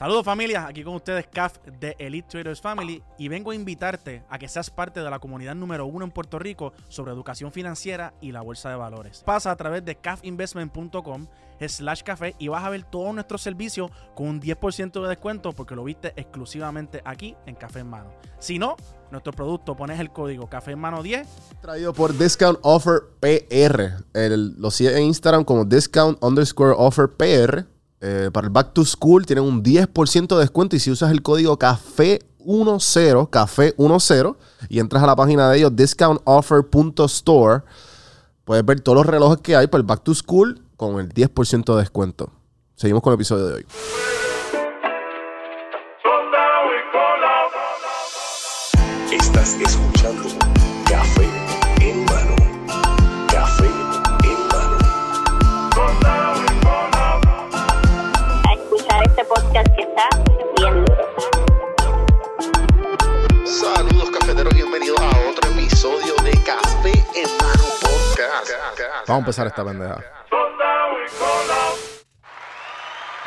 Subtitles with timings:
[0.00, 4.38] Saludos familia, aquí con ustedes CAF de Elite Traders Family y vengo a invitarte a
[4.38, 8.32] que seas parte de la comunidad número uno en Puerto Rico sobre educación financiera y
[8.32, 9.22] la bolsa de valores.
[9.26, 11.26] Pasa a través de cafinvestment.com
[11.68, 15.74] slash café y vas a ver todos nuestros servicios con un 10% de descuento porque
[15.76, 18.08] lo viste exclusivamente aquí en Café en Mano.
[18.38, 18.76] Si no,
[19.10, 21.28] nuestro producto pones el código Café en Mano 10
[21.60, 24.02] Traído por Discount Offer PR.
[24.14, 27.66] El- lo sigue en Instagram como Discount underscore Offer PR.
[28.00, 31.22] Eh, para el Back to School tienen un 10% de descuento y si usas el
[31.22, 34.36] código CAFÉ10, CAFÉ10
[34.70, 37.62] y entras a la página de ellos discountoffer.store,
[38.44, 41.74] puedes ver todos los relojes que hay para el Back to School con el 10%
[41.74, 42.32] de descuento.
[42.74, 43.66] Seguimos con el episodio de hoy.
[69.10, 69.96] Vamos a empezar esta pendeja.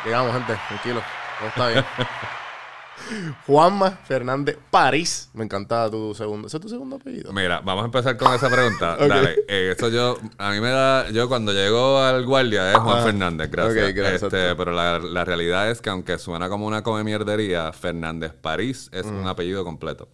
[0.02, 0.58] Llegamos, gente.
[0.68, 1.02] Tranquilo.
[1.38, 1.84] Todo está bien.
[3.46, 5.28] Juanma Fernández París.
[5.34, 6.46] Me encanta tu segundo.
[6.48, 7.34] ¿Ese es tu segundo apellido?
[7.34, 8.96] Mira, vamos a empezar con esa pregunta.
[9.06, 12.98] Dale, eh, eso yo, a mí me da, yo cuando llego al guardia es Juan
[13.00, 13.90] Ah, Fernández, gracias.
[13.90, 14.22] ok, gracias.
[14.22, 18.88] Este, pero la, la realidad es que aunque suena como una come mierdería, Fernández París
[18.90, 19.18] es Mm.
[19.20, 20.08] un apellido completo.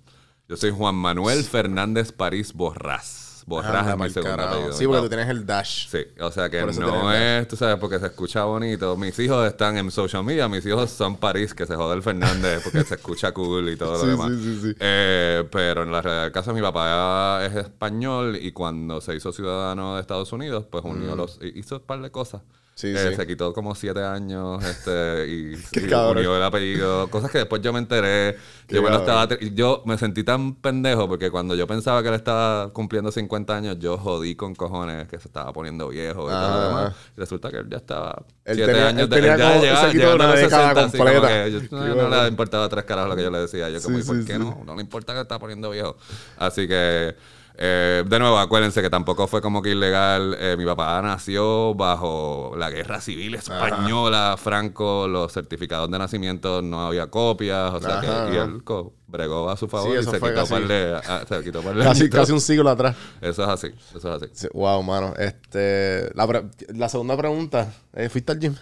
[0.49, 3.30] Yo soy Juan Manuel Fernández París Borrás.
[3.51, 4.73] Borrás Anda mi segundo apellido.
[4.73, 5.89] Sí, porque tú tienes el dash.
[5.89, 8.97] Sí, o sea que no es, tú sabes, porque se escucha bonito.
[8.97, 12.63] Mis hijos están en social media, mis hijos son París, que se jode el Fernández
[12.63, 14.31] porque se escucha cool y todo Sí, lo demás.
[14.31, 14.77] sí, sí, sí.
[14.79, 19.33] Eh, pero en la realidad del caso, mi papá es español y cuando se hizo
[19.33, 22.43] ciudadano de Estados Unidos, pues unió los, hizo un par de cosas.
[22.81, 23.15] Sí, Eh, sí.
[23.17, 27.09] Se quitó como siete años este, y, y unió el apellido.
[27.11, 28.39] Cosas que después yo me enteré.
[28.67, 32.73] Qué Yo estaba, yo me sentí tan pendejo porque cuando yo pensaba que él estaba
[32.73, 36.55] cumpliendo 50 años, yo jodí con cojones que se estaba poniendo viejo y todo Ah.
[36.57, 36.95] lo demás.
[37.17, 39.81] Y resulta que él ya estaba Él 7 tenía- años él tenía ya como- llegaba-
[39.81, 41.45] se quitó llegando una década 60, así como completa.
[41.45, 42.23] que yo- no, no bueno.
[42.23, 43.69] le importaba tres carajos lo que yo le decía.
[43.71, 44.63] Yo como, Sí, ¿y por qué no?
[44.65, 45.97] No le importa que está poniendo viejo.
[46.39, 47.15] Así que,
[47.63, 50.35] eh, de nuevo, acuérdense que tampoco fue como que ilegal.
[50.41, 56.87] Eh, mi papá nació bajo la guerra civil española, Franco, los certificados de nacimiento no
[56.87, 58.63] había copias, o sea Ajá, que, y él
[59.07, 61.63] bregó a su favor Sí, y eso se quitó, casi- par de, ah, se quitó
[61.63, 62.97] Casi, casi un siglo atrás.
[63.21, 64.33] Eso es así, eso es así.
[64.33, 65.13] Sí, Wow, mano.
[65.19, 67.73] Este, la, la segunda pregunta.
[67.93, 68.55] eh, ¿Fuiste al gym?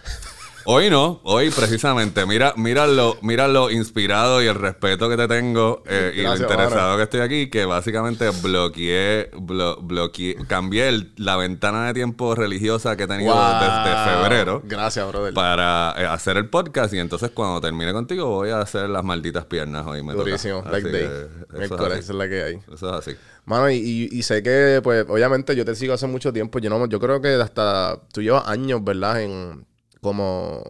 [0.71, 2.27] Hoy no, hoy precisamente.
[2.27, 6.35] Mira, mira lo, mira lo inspirado y el respeto que te tengo eh, y lo
[6.37, 12.35] interesado que estoy aquí, que básicamente bloqueé, blo- bloqueé, cambié el- la ventana de tiempo
[12.35, 13.43] religiosa que he tenido Wow.
[13.61, 15.33] desde febrero Gracias, brother.
[15.33, 19.45] para eh, hacer el podcast y entonces cuando termine contigo voy a hacer las malditas
[19.45, 20.03] piernas hoy.
[20.03, 20.25] Me toca.
[20.25, 20.59] Durísimo.
[20.59, 21.27] Así Like que day.
[21.63, 22.59] eso es la que hay.
[22.71, 23.17] Eso es así.
[23.45, 26.59] Mano, y, y- y sé que, pues, obviamente yo te sigo hace mucho tiempo.
[26.59, 29.23] Yo, no, yo creo que hasta tú llevas años, ¿verdad?
[29.23, 29.65] En
[30.01, 30.63] como,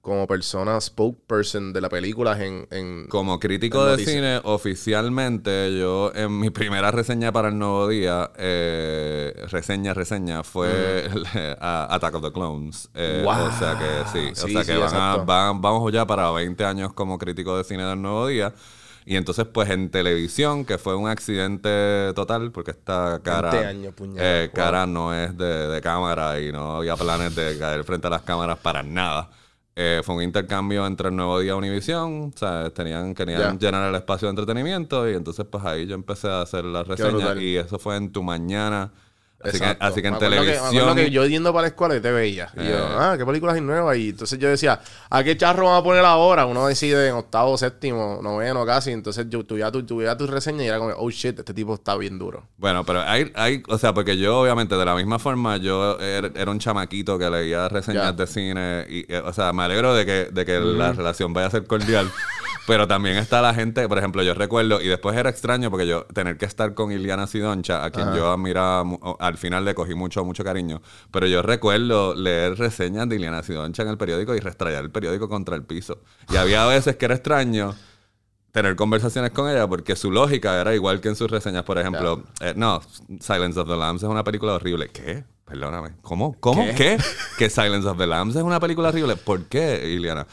[0.00, 2.66] como persona spokesperson de la película en...
[2.70, 4.14] en Como crítico en de noticias.
[4.14, 11.06] cine, oficialmente, yo en mi primera reseña para el Nuevo Día, eh, reseña, reseña, fue
[11.06, 11.26] el,
[11.60, 12.88] a- Attack of the Clones.
[12.94, 13.22] Eh.
[13.24, 13.46] Wow.
[13.48, 16.30] O sea que sí, Sí, o sea que sí, van a- van- vamos ya para
[16.30, 18.52] 20 años como crítico de cine del Nuevo Día.
[19.08, 23.94] Y entonces, pues en televisión, que fue un accidente total, porque esta cara, 20 años,
[24.18, 24.54] eh, Wow.
[24.54, 28.22] cara no es de, de cámara y no había planes de caer frente a las
[28.22, 29.30] cámaras para nada.
[29.76, 32.32] Eh, fue un intercambio entre el Nuevo Día y Univision.
[32.34, 33.66] O sea, tenían, querían Ya.
[33.68, 37.10] llenar el espacio de entretenimiento y entonces pues ahí yo empecé a hacer la reseña
[37.10, 37.42] brutal.
[37.42, 38.90] y eso fue en tu mañana.
[39.42, 40.66] Así que, así que en que- televisión...
[40.66, 42.48] acuerdo que yo yendo para la escuela y te veía.
[42.56, 42.96] Y yo, Eh.
[42.98, 43.96] ah, ¿qué películas hay nuevas?
[43.96, 44.80] Y entonces yo decía,
[45.10, 46.46] ¿a qué charro vamos a poner ahora?
[46.46, 48.90] Uno decide en octavo, séptimo, noveno casi.
[48.92, 51.96] Entonces yo tuve tu, tu, tu reseña y era como, oh shit, este tipo está
[51.96, 52.44] bien duro.
[52.56, 56.32] Bueno, pero hay, hay, o sea, porque yo obviamente de la misma forma, yo er-
[56.34, 60.06] era un chamaquito que leía reseñas de cine y, eh, o sea, me alegro de
[60.06, 62.10] que, de que la relación vaya a ser cordial.
[62.66, 66.04] Pero también está la gente, por ejemplo, yo recuerdo, y después era extraño porque yo
[66.06, 68.84] tener que estar con Iliana Sidoncha, a quien yo admiraba,
[69.20, 70.82] al final le cogí mucho, mucho cariño.
[71.12, 75.28] Pero yo recuerdo leer reseñas de Iliana Sidoncha en el periódico y restrayar el periódico
[75.28, 76.00] contra el piso.
[76.30, 77.74] Y había veces que era extraño
[78.50, 81.62] tener conversaciones con ella porque su lógica era igual que en sus reseñas.
[81.64, 82.80] Por ejemplo, eh, no,
[83.20, 84.88] Silence of the Lambs es una película horrible.
[84.88, 85.24] ¿Qué?
[85.44, 85.90] Perdóname.
[86.02, 86.34] ¿Cómo?
[86.40, 86.64] ¿Cómo?
[86.74, 86.98] ¿Qué?
[87.38, 89.16] Que Silence of the Lambs es una película horrible.
[89.16, 90.26] ¿Por qué, Iliana?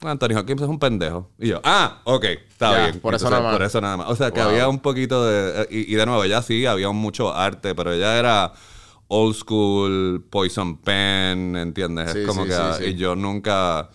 [0.00, 1.30] Anthony Hopkins es un pendejo.
[1.38, 3.00] Y yo, ah, ok, está bien.
[3.00, 3.52] por eso nada más.
[3.54, 4.08] Por eso nada más.
[4.10, 4.48] O sea, que Wow.
[4.50, 5.66] había un poquito de...
[5.70, 8.52] Y, y de nuevo, ella sí, había mucho arte, pero ella era
[9.08, 12.12] old school, Poison Pen, ¿entiendes?
[12.12, 12.54] Sí, es como sí, que...
[12.54, 12.78] sí, ah.
[12.84, 13.90] Y yo nunca...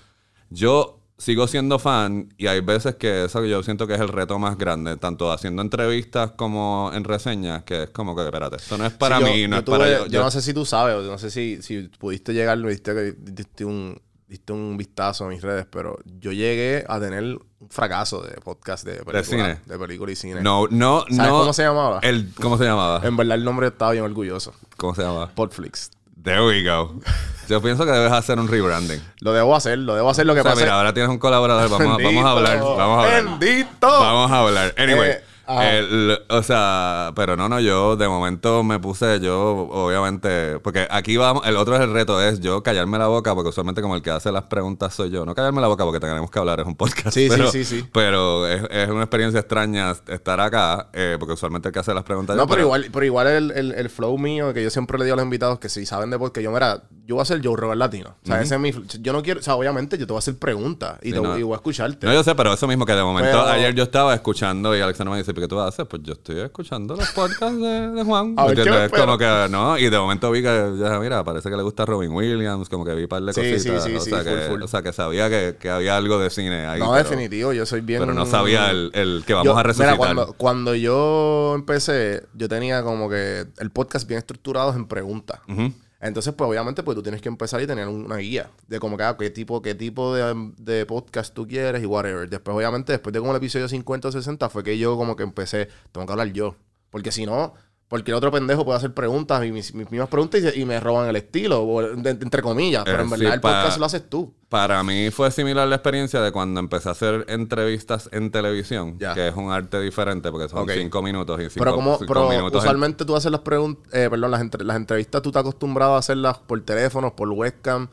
[0.50, 4.38] Yo sigo siendo fan y hay veces que eso yo siento que es el reto
[4.40, 8.86] más grande, tanto haciendo entrevistas como en reseñas, que es como que, espérate, esto no
[8.86, 10.06] es para yo- mí, no yo es para tuve- yo.
[10.06, 13.64] Yo, yo- no sé si tú sabes, no sé si, si pudiste llegar, que- diste
[13.64, 14.02] un,
[14.34, 18.84] diste un vistazo a mis redes, pero yo llegué a tener un fracaso de podcast
[18.84, 19.24] de película.
[19.24, 19.60] cine?
[19.68, 20.42] De película y cine.
[20.42, 21.40] No, no, ¿Sabes no.
[21.40, 22.00] cómo se llamaba?
[22.02, 23.00] El, ¿Cómo se llamaba?
[23.08, 24.56] En verdad el nombre estaba bien orgulloso.
[24.78, 25.30] ¿Cómo se llamaba?
[25.36, 25.92] Podflix.
[26.24, 27.00] There we go.
[27.48, 29.00] Yo pienso que debes hacer un rebranding.
[29.20, 30.26] Lo debo hacer, lo debo hacer.
[30.26, 31.70] Lo que O sea, pasa mira, ahora tienes un colaborador.
[31.70, 32.58] Vamos, a- vamos a hablar.
[32.58, 32.78] Bendito.
[32.78, 33.24] Vamos a hablar.
[33.40, 33.88] ¡Bendito!
[33.88, 34.76] Vamos a hablar.
[34.80, 35.12] Anyway.
[35.12, 35.24] Eh.
[35.48, 41.18] El- o sea, pero no, no, yo de momento me puse, yo obviamente, porque aquí
[41.18, 44.02] vamos, el otro es el reto, es yo callarme la boca, porque usualmente como el
[44.02, 45.26] que hace las preguntas soy yo.
[45.26, 47.12] No callarme la boca porque tenemos que hablar, es un podcast.
[47.14, 47.86] Sí, sí, pero, sí, sí.
[47.92, 52.04] Pero es, es una experiencia extraña estar acá, eh, porque usualmente el que hace las
[52.04, 54.98] preguntas No, yo, pero igual, pero igual el, el, el flow mío, que yo siempre
[54.98, 57.26] le digo a los invitados que si saben de podcast, yo, mira, yo voy a
[57.26, 58.16] ser Joe Robert Latino.
[58.24, 58.72] O sea, ese es mi.
[59.02, 61.22] Yo no quiero, o sea, obviamente yo te voy a hacer preguntas y, Sí, te,
[61.22, 61.38] no.
[61.38, 62.08] y voy a escucharte.
[62.08, 64.80] No, yo sé, pero eso mismo que de momento Pero- ayer yo estaba escuchando y
[64.80, 65.86] Alexander me dice, ¿qué tú haces?
[65.88, 68.36] Pues yo estoy escuchando los podcasts de, de Juan.
[68.38, 68.74] A ver, ¿qué ¿entiendes?
[68.74, 69.06] me Es espero?
[69.06, 69.78] como que, ¿no?
[69.78, 72.94] Y de momento vi que, ya, mira, parece que le gusta Robin Williams, como que
[72.96, 73.84] vi un par de Sí, cositas.
[73.84, 74.62] sí, sí, o, sea full, que, full.
[74.62, 76.80] o sea, que sabía que, que había algo de cine ahí.
[76.80, 78.00] no, pero, definitivo, yo soy bien.
[78.02, 79.94] Pero no sabía el, el que vamos Yo- a resucitar.
[79.94, 85.40] Mira, cuando, cuando yo empecé, yo tenía como que el podcast bien estructurado en preguntas.
[85.48, 85.72] Ujú.
[86.04, 89.04] Entonces, pues obviamente, pues tú tienes que empezar y tener una guía de como que,
[89.04, 92.30] ah, qué tipo, qué tipo de, de podcast tú quieres y whatever.
[92.30, 95.24] Después, obviamente, después de como el episodio 50 o 60, fue que yo como que
[95.24, 96.58] empecé, tengo que hablar yo.
[96.90, 97.54] Porque si no,
[97.94, 101.08] porque el otro pendejo puede hacer preguntas y mis, mis mismas preguntas y, me roban
[101.10, 101.64] el estilo,
[102.04, 102.84] entre comillas.
[102.86, 104.34] Pero Eh, en sí, verdad el pa- podcast lo haces tú.
[104.50, 109.14] Para mí fue similar la experiencia de cuando empecé a hacer entrevistas en televisión, Ya.
[109.14, 112.30] que es un arte diferente porque son cinco minutos y cinco, Pero como, cinco pero
[112.30, 115.42] minutos en- usualmente tú haces las preguntas, eh, perdón, las, entre- las entrevistas tú estás
[115.42, 117.90] acostumbrado a hacerlas por teléfono, por webcam,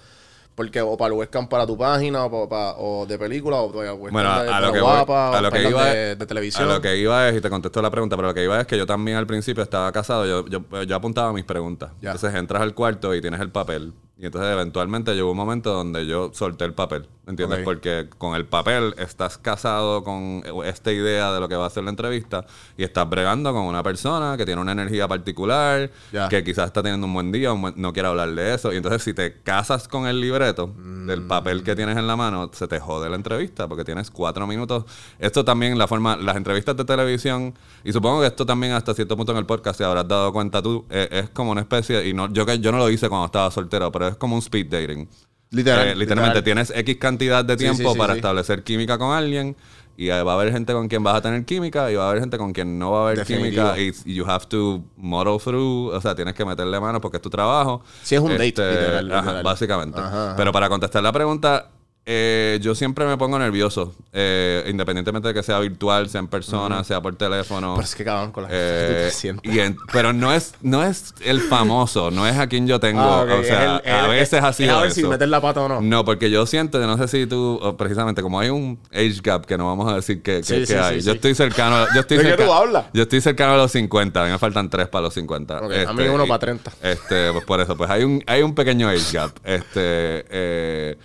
[0.61, 3.73] porque o para el webcam para tu página, o, pa- pa- o de película, o
[3.73, 5.85] para webcam Bueno, a, de, a lo que guapa, voy, a o lo que iba
[5.87, 6.69] de, es- de televisión.
[6.69, 8.67] A lo que iba es, y te contesto la pregunta, pero lo que iba es
[8.67, 11.93] que yo también al principio estaba casado, yo, yo, yo apuntaba mis preguntas.
[12.03, 12.11] Ya.
[12.13, 13.95] Entonces entras al cuarto y tienes el papel.
[14.21, 17.61] Y entonces eventualmente llegó un momento donde yo solté el papel, ¿entiendes?
[17.61, 17.65] Ok.
[17.65, 21.85] Porque con el papel estás casado con esta idea de lo que va a ser
[21.85, 22.45] la entrevista
[22.77, 26.29] y estás bregando con una persona que tiene una energía particular, Ya.
[26.29, 28.75] que quizás está teniendo un buen día, un buen- no quiere hablar de eso.
[28.75, 31.07] Y entonces si te casas con el libreto Mm.
[31.07, 34.47] del papel que tienes en la mano, se te jode la entrevista porque tienes cuatro
[34.47, 34.85] minutos.
[35.19, 39.17] Esto también, la forma, las entrevistas de televisión, y supongo que esto también hasta cierto
[39.17, 42.13] punto en el podcast, si habrás dado cuenta tú, eh, es como una especie, y
[42.13, 45.09] no, yo yo no lo hice cuando estaba soltero, pero es como un speed dating.
[45.53, 46.67] Literal, Eh, literalmente literal.
[46.67, 49.57] tienes X cantidad de tiempo sí, sí, para establecer química con alguien.
[49.97, 52.11] Y eh, va a haber gente con quien vas a tener química y va a
[52.11, 53.75] haber gente con quien no va a haber Definitivo.
[53.75, 53.79] química.
[54.07, 55.93] Y you have to model through.
[55.93, 57.83] O sea, tienes que meterle mano porque es tu trabajo.
[58.03, 59.43] Sí, es un date, Este, literal, ajá, literal.
[59.43, 60.01] básicamente.
[60.01, 60.37] Ajá, ajá.
[60.37, 61.69] Pero para contestar la pregunta,
[62.13, 63.95] eh, yo siempre me pongo nervioso.
[64.13, 67.75] eh, independientemente de que sea virtual, sea en persona, sea por teléfono.
[67.75, 69.55] Pero es que cabrón con la Eh, tú te sientes.
[69.55, 73.01] y en- pero no es, no es el famoso, no es a quien yo tengo.
[73.01, 75.69] Ah, O sea, el- a es- veces sido a ver si meter la pata o
[75.69, 75.81] no.
[75.81, 79.57] No, porque yo siento, no sé si tú, precisamente como hay un age gap que
[79.57, 81.01] no vamos a decir que, que- Sí, que sí, hay.
[81.01, 82.87] sí, yo estoy cercano, yo estoy ¿De qué tú hablas?
[82.93, 85.59] Yo estoy cercano a los 50, a mí me faltan tres para los 50.
[85.61, 86.73] Ok, a mí uno y- para 30.
[86.83, 89.31] Este, pues por eso, pues hay un, hay un pequeño age gap.
[89.45, 90.99] Este, eh,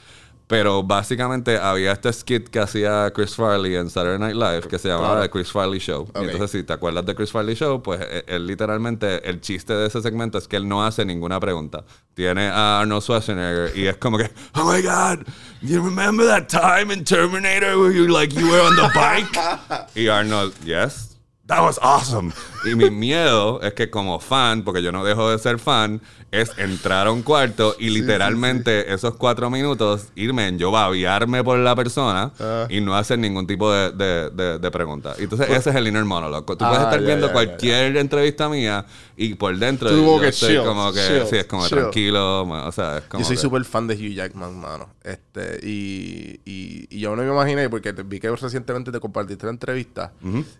[0.47, 4.89] pero básicamente había este skit que hacía Chris Farley en Saturday Night Live que se
[4.89, 5.21] llamaba Claro.
[5.23, 6.03] The Chris Farley Show.
[6.03, 6.17] Ok.
[6.21, 9.73] Y entonces, si te acuerdas de Chris Farley Show, pues eh, él literalmente, el chiste
[9.73, 11.83] de ese segmento es que él no hace ninguna pregunta.
[12.13, 15.25] Tiene a Arnold Schwarzenegger y es como que, oh my God,
[15.61, 19.89] you remember that time in Terminator where you like you were on the bike?
[19.95, 21.11] y Arnold, yes.
[21.47, 22.33] That was awesome.
[22.65, 26.01] Y mi miedo es que como fan, porque yo no dejo de ser fan,
[26.31, 31.57] es entrar a un cuarto y literalmente esos cuatro minutos irme en yo babiarme por
[31.59, 32.67] la persona Ah.
[32.69, 35.15] y no hacer ningún tipo de, de, de- de pregunta.
[35.17, 36.41] Entonces ese es el inner monologue.
[36.45, 40.19] Tú Pues Ah, puedes estar ya, viendo ya, cualquier entrevista mía y por dentro yo
[40.19, 41.77] que estoy chill, como que chill, sí, es como chill.
[41.77, 44.89] tranquilo, o sea, es como Yo soy que- súper fan de Hugh Jackman, mano.
[45.03, 49.45] Este, y, y, y yo no me imaginé, porque te- vi que recientemente te compartiste
[49.45, 50.11] la entrevista.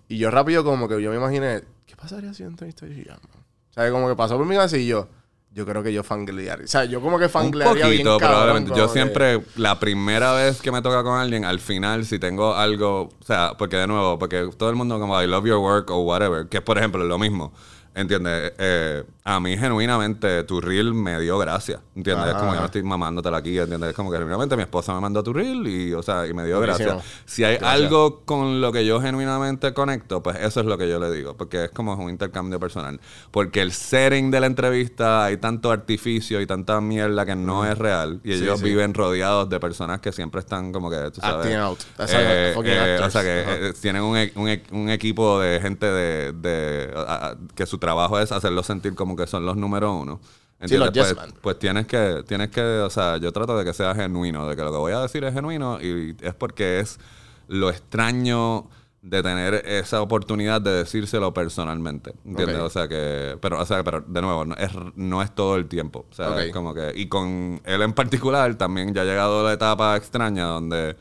[0.08, 3.06] Y yo rápido como que yo me imaginé, ¿qué pasaría si yo entrevisto a Hugh
[3.06, 3.44] Jackman?
[3.72, 5.10] O sea, como que pasó por mi cabeza y yo,
[5.56, 6.66] yo creo que yo fanglearía.
[6.66, 8.78] O sea, yo como que Un fanglearía bien poquito, cabrón, probablemente.
[8.78, 13.04] Yo siempre, la primera vez que me toca con alguien, al final, si tengo algo,
[13.04, 16.02] o sea, porque de nuevo, porque todo el mundo como I love your work o
[16.02, 17.54] whatever, que es por ejemplo lo mismo,
[17.94, 18.52] ¿entiendes?
[18.58, 22.28] Eh, a mí genuinamente tu reel me dio gracia, ¿entiendes?
[22.28, 23.90] Es como yo no estoy mamándotela aquí, ¿entiendes?
[23.90, 26.46] Es como que genuinamente mi esposa me mandó tu reel y, o sea, y me
[26.46, 26.90] dio Buenísimo.
[26.92, 27.10] gracia.
[27.26, 31.00] Si hay algo con lo que yo genuinamente conecto, pues eso es lo que yo
[31.00, 33.00] le digo, porque es como un intercambio personal.
[33.32, 37.80] Porque el setting de la entrevista, hay tanto artificio y tanta mierda que no es
[37.80, 38.66] real, y Sí, ellos sí.
[38.66, 41.48] viven rodeados de personas que siempre están como que, tú sabes...
[41.48, 41.80] Acting out.
[41.98, 43.56] That's eh, fucking eh, o sea que Ajá.
[43.56, 47.66] eh, tienen un, e- un e- un equipo de gente de, de- a- a- que
[47.66, 50.20] su trabajo es hacerlos sentir como que son los número uno.
[50.64, 50.94] Sí, los ¿Entiendes?
[50.94, 54.48] yes pues, pues tienes que, tienes que, o sea, yo trato de que sea genuino,
[54.48, 57.00] de que lo que voy a decir es genuino y es porque es
[57.48, 58.68] lo extraño
[59.02, 62.58] de tener esa oportunidad de decírselo personalmente, ¿entiendes?
[62.58, 62.64] Ok.
[62.66, 65.68] O sea que, pero, o sea, pero de nuevo, no es, no es todo el
[65.68, 66.38] tiempo, o sea, Ok.
[66.40, 70.46] es como que, y con él en particular también ya ha llegado la etapa extraña
[70.46, 70.96] donde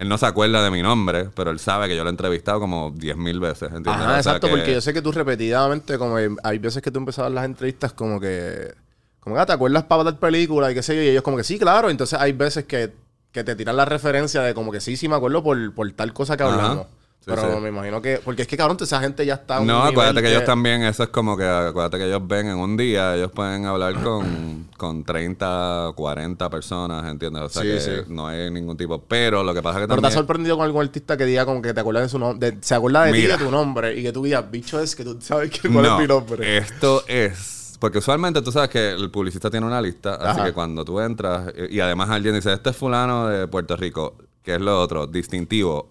[0.00, 2.58] él no se acuerda de mi nombre, pero él sabe que yo lo he entrevistado
[2.58, 3.92] como 10 mil veces, ¿entiendes?
[3.94, 6.82] Ajá, O sea exacto, que- porque yo sé que tú repetidamente, como que hay veces
[6.82, 8.72] que tú empezabas las entrevistas como que,
[9.20, 11.36] como que ah, te acuerdas para dar película y qué sé yo, y ellos como
[11.36, 12.92] que sí, claro, entonces hay veces que,
[13.30, 16.14] que te tiran la referencia de como que sí, sí me acuerdo por, por tal
[16.14, 16.86] cosa que Ajá.
[17.20, 17.60] Sí, Pero sí.
[17.60, 20.44] me imagino que, porque es que cabrón, esa gente ya está No, acuérdate que, ellos
[20.46, 24.02] también, eso es como que, acuérdate que ellos ven en un día, ellos pueden hablar
[24.02, 27.42] con, con 30, 40 personas, ¿entiendes?
[27.42, 29.02] O sea Sí, que no hay ningún tipo.
[29.02, 30.26] Pero lo que pasa es que Pero te has también...
[30.26, 33.04] sorprendido con algún artista que diga como que te acuerdas de su nombre, se acuerda
[33.04, 35.68] de ti, de tu nombre, y que tú digas, bicho es que tú sabes que,
[35.68, 36.56] cuál no, es mi nombre.
[36.56, 37.76] esto es...
[37.78, 40.44] Porque usualmente tú sabes que el publicista tiene una lista, así Ajá.
[40.44, 44.16] que cuando tú entras eh, y además alguien dice, este es fulano de Puerto Rico,
[44.42, 45.88] que es lo otro, distintivo,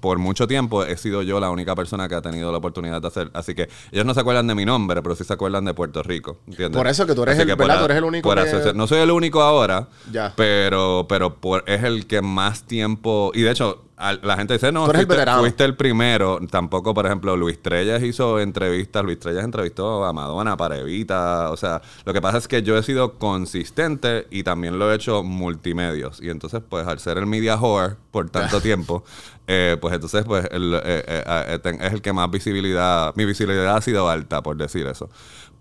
[0.00, 3.08] por mucho tiempo he sido yo la única persona que ha tenido la oportunidad de
[3.08, 3.30] hacer.
[3.34, 6.02] Así que ellos no se acuerdan de mi nombre, pero sí se acuerdan de Puerto
[6.02, 6.38] Rico.
[6.46, 6.76] ¿entiendes?
[6.76, 7.76] Por eso que tú eres Así el- por ¿verdad?
[7.76, 10.32] a- Tú eres el único por que- No soy el único ahora, Ya.
[10.36, 13.30] pero, pero por- es el que más tiempo.
[13.34, 15.06] Y de hecho, la gente dice, no, Tú eres
[15.40, 16.38] fuiste, el primero.
[16.50, 19.02] Tampoco, por ejemplo, Luis Trellas hizo entrevistas.
[19.04, 21.50] Luis Trellas entrevistó a Madonna para Evita.
[21.50, 24.96] O sea, lo que pasa es que yo he sido consistente y también lo he
[24.96, 26.20] hecho multimedios.
[26.20, 29.02] Y entonces, pues, al ser el media whore por tanto tiempo,
[29.46, 33.14] eh, pues entonces, pues, el, eh, eh, eh, ten- es el que más visibilidad.
[33.16, 35.08] Mi visibilidad ha sido alta, por decir eso.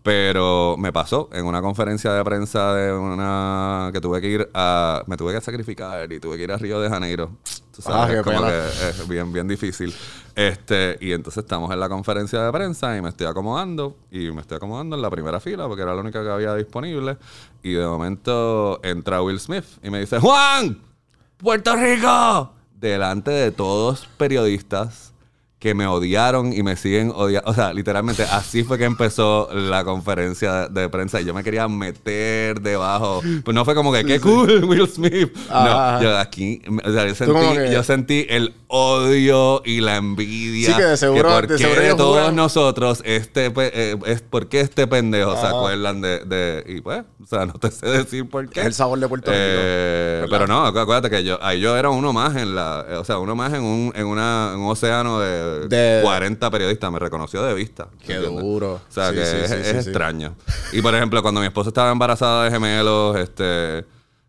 [0.03, 5.01] Pero me pasó en una conferencia de prensa de una que tuve que ir a.
[5.07, 7.31] Me tuve que sacrificar y tuve que ir a Río de Janeiro.
[7.75, 9.93] Tú Ah, sabes, qué es como que es bien, bien difícil.
[10.35, 13.97] Este, y entonces estamos en la conferencia de prensa y me estoy acomodando.
[14.11, 17.17] Y me estoy acomodando en la primera fila porque era la única que había disponible.
[17.63, 20.79] Y de momento entra Will Smith y me dice: ¡Juan!
[21.37, 22.53] ¡Puerto Rico!
[22.73, 25.13] Delante de todos periodistas
[25.65, 27.49] que me odiaron y me siguen odiando.
[27.51, 31.43] O sea, literalmente así fue que empezó la conferencia de, de prensa y yo me
[31.43, 33.21] quería meter debajo.
[33.43, 35.35] Pues no fue como que, qué cool, Will Smith.
[35.49, 37.33] No, yo aquí, o sea, yo sentí,
[37.73, 40.67] yo sentí el odio y la envidia.
[40.69, 44.85] Sí, que de seguro- de seguro todos nosotros, este, pe- eh, es, ¿por qué este
[44.87, 48.59] pendejo se acuerdan de, de- Y pues, o sea, no te sé decir por qué.
[48.61, 49.41] Es el sabor de Puerto Rico.
[49.43, 52.95] Eh, pero no, acu- acuérdate que yo, ahí yo era uno más en la, eh,
[52.95, 56.91] o sea, uno más en un, en una, en un océano de, De- 40 periodistas,
[56.91, 57.87] me reconoció de vista.
[58.05, 58.43] Qué ¿entiendes?
[58.43, 58.73] duro.
[58.75, 60.35] O sea, Sí, que sí, es, sí, es extraño.
[60.73, 63.85] Y por ejemplo, cuando mi esposa estaba embarazada de gemelos, este,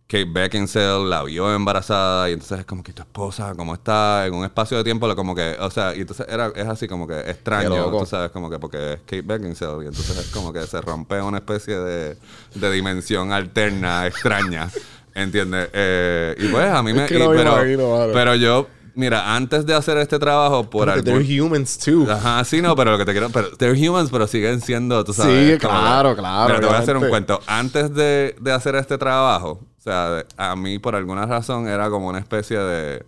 [0.09, 4.25] Kate Beckinsale la vio embarazada y entonces es como que tu esposa, ¿cómo está?
[4.27, 7.09] En un espacio de tiempo, como que, o sea, y entonces era, es así como
[7.09, 10.63] que extraño, tú sabes, como que porque es Kate Beckinsale y entonces es como que
[10.67, 12.17] se rompe una especie de,
[12.55, 14.71] de dimensión alterna, extraña,
[15.13, 15.71] ¿entiendes?
[15.73, 17.07] Eh, y pues a mí Es me...
[17.07, 18.13] que y- pero, imagino, vale.
[18.13, 22.11] pero yo, mira, antes de hacer este trabajo, por they're humans too.
[22.11, 23.31] Ajá, sí, no, pero lo que te quiero.
[23.31, 25.53] Pero they're humans, pero siguen siendo, tú sabes.
[25.55, 27.41] Sí, como claro, claro, Mira, te voy a hacer un cuento.
[27.47, 31.89] Antes de, de hacer este trabajo, o sea, de- a mí por alguna razón era
[31.91, 33.05] como una especie de.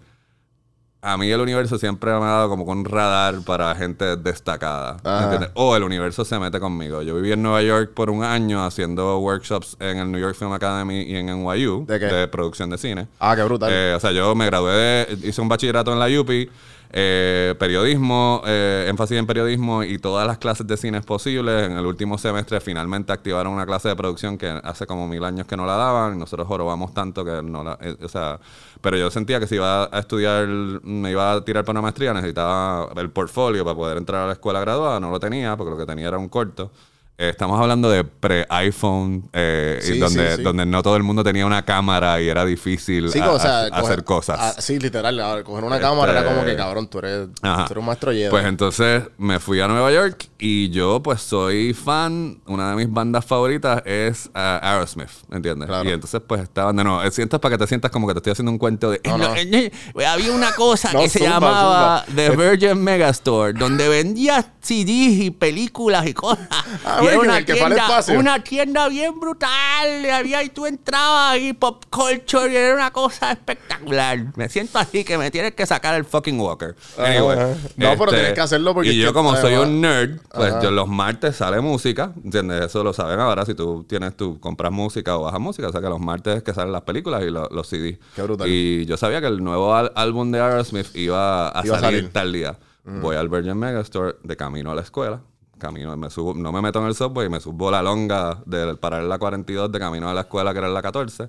[1.01, 4.97] A mí el universo siempre me ha dado como con un radar para gente destacada.
[5.23, 5.51] ¿entiendes?
[5.55, 7.03] O el universo se mete conmigo.
[7.03, 10.53] Yo viví en Nueva York por un año haciendo workshops en el New York Film
[10.53, 12.29] Academy y en NYU ¿De qué?
[12.29, 13.07] producción de cine.
[13.21, 13.71] Ah, qué brutal.
[13.73, 16.51] Eh, o sea, yo me gradué, de- hice un bachillerato en la UPI
[16.91, 21.67] eh, periodismo, eh, énfasis en periodismo y todas las clases de cine posibles.
[21.67, 25.47] En el último semestre finalmente activaron una clase de producción que hace como mil años
[25.47, 27.79] que no la daban nosotros jorobamos tanto que no la...
[27.81, 28.39] eh, o sea,
[28.81, 32.15] pero yo sentía que si iba a estudiar, me iba a tirar para una maestría,
[32.15, 35.01] necesitaba el portfolio para poder entrar a la escuela graduada.
[35.01, 36.71] No lo tenía porque lo que tenía era un corto.
[37.21, 40.43] Eh, estamos hablando de pre-iPhone, eh, Sí, donde, sí, sí.
[40.45, 43.63] donde no todo el mundo tenía una cámara y era difícil Sí, a- o sea,
[43.65, 44.55] a- coger- hacer cosas.
[44.65, 45.19] sí, literal.
[45.19, 47.85] a ver, coger una Este- cámara era como que, cabrón, tú eres, tú eres un
[47.87, 48.31] maestro Jedi.
[48.31, 52.93] Pues entonces me fui a Nueva York y yo pues soy fan, una de mis
[52.93, 55.67] bandas favoritas es ah, Aerosmith, ¿entiendes?
[55.67, 55.89] Claro.
[55.89, 58.31] Y entonces pues estaban, de nuevo, sientas para que te sientas como que te estoy
[58.33, 59.01] haciendo un cuento de...
[59.05, 59.35] No, no.
[59.35, 62.15] Eh, eh, había una cosa No, que se llamaba zumba.
[62.15, 66.47] The Virgin Megastore, donde vendías CDs y películas y cosas.
[66.85, 68.19] Ah, una el que fue al tienda, espacio.
[68.19, 70.05] una tienda bien brutal.
[70.05, 74.27] y Había, y tú entrabas y pop culture y era una cosa espectacular.
[74.37, 76.75] Me siento así que me tienes que sacar el fucking walker.
[76.99, 77.39] Anyway.
[77.77, 80.89] No, pero tienes que hacerlo porque Y yo como soy un nerd, pues yo los
[80.89, 82.67] martes sale música, ¿entiendes?
[82.67, 85.81] Eso lo saben ahora si tú tienes, tú compras música o bajas música, o sea
[85.81, 87.99] que los martes es que salen las películas y lo- los CDs.
[88.15, 88.49] Qué brutal.
[88.49, 92.13] Y yo sabía que el nuevo álbum de Aerosmith iba a Iba a salir, salir.
[92.13, 92.57] tal día.
[92.85, 95.21] Voy al Virgin Megastore de camino a la escuela.
[95.59, 99.03] Camino, me subo, no me meto en el subway, me subo la longa del parar
[99.03, 101.29] en la 42 de camino a la escuela que era en la 14.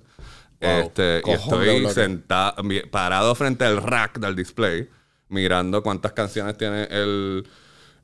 [0.59, 4.89] Este, y estoy sentado, parado frente al rack del display,
[5.29, 7.47] mirando cuántas canciones tiene el,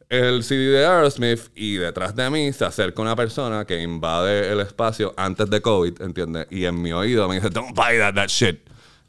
[0.09, 4.61] el CD de Aerosmith y detrás de mí se acerca una persona que invade el
[4.61, 6.47] espacio antes de COVID, ¿entiendes?
[6.49, 8.59] Y en mi oído me dice, don't buy that, that shit.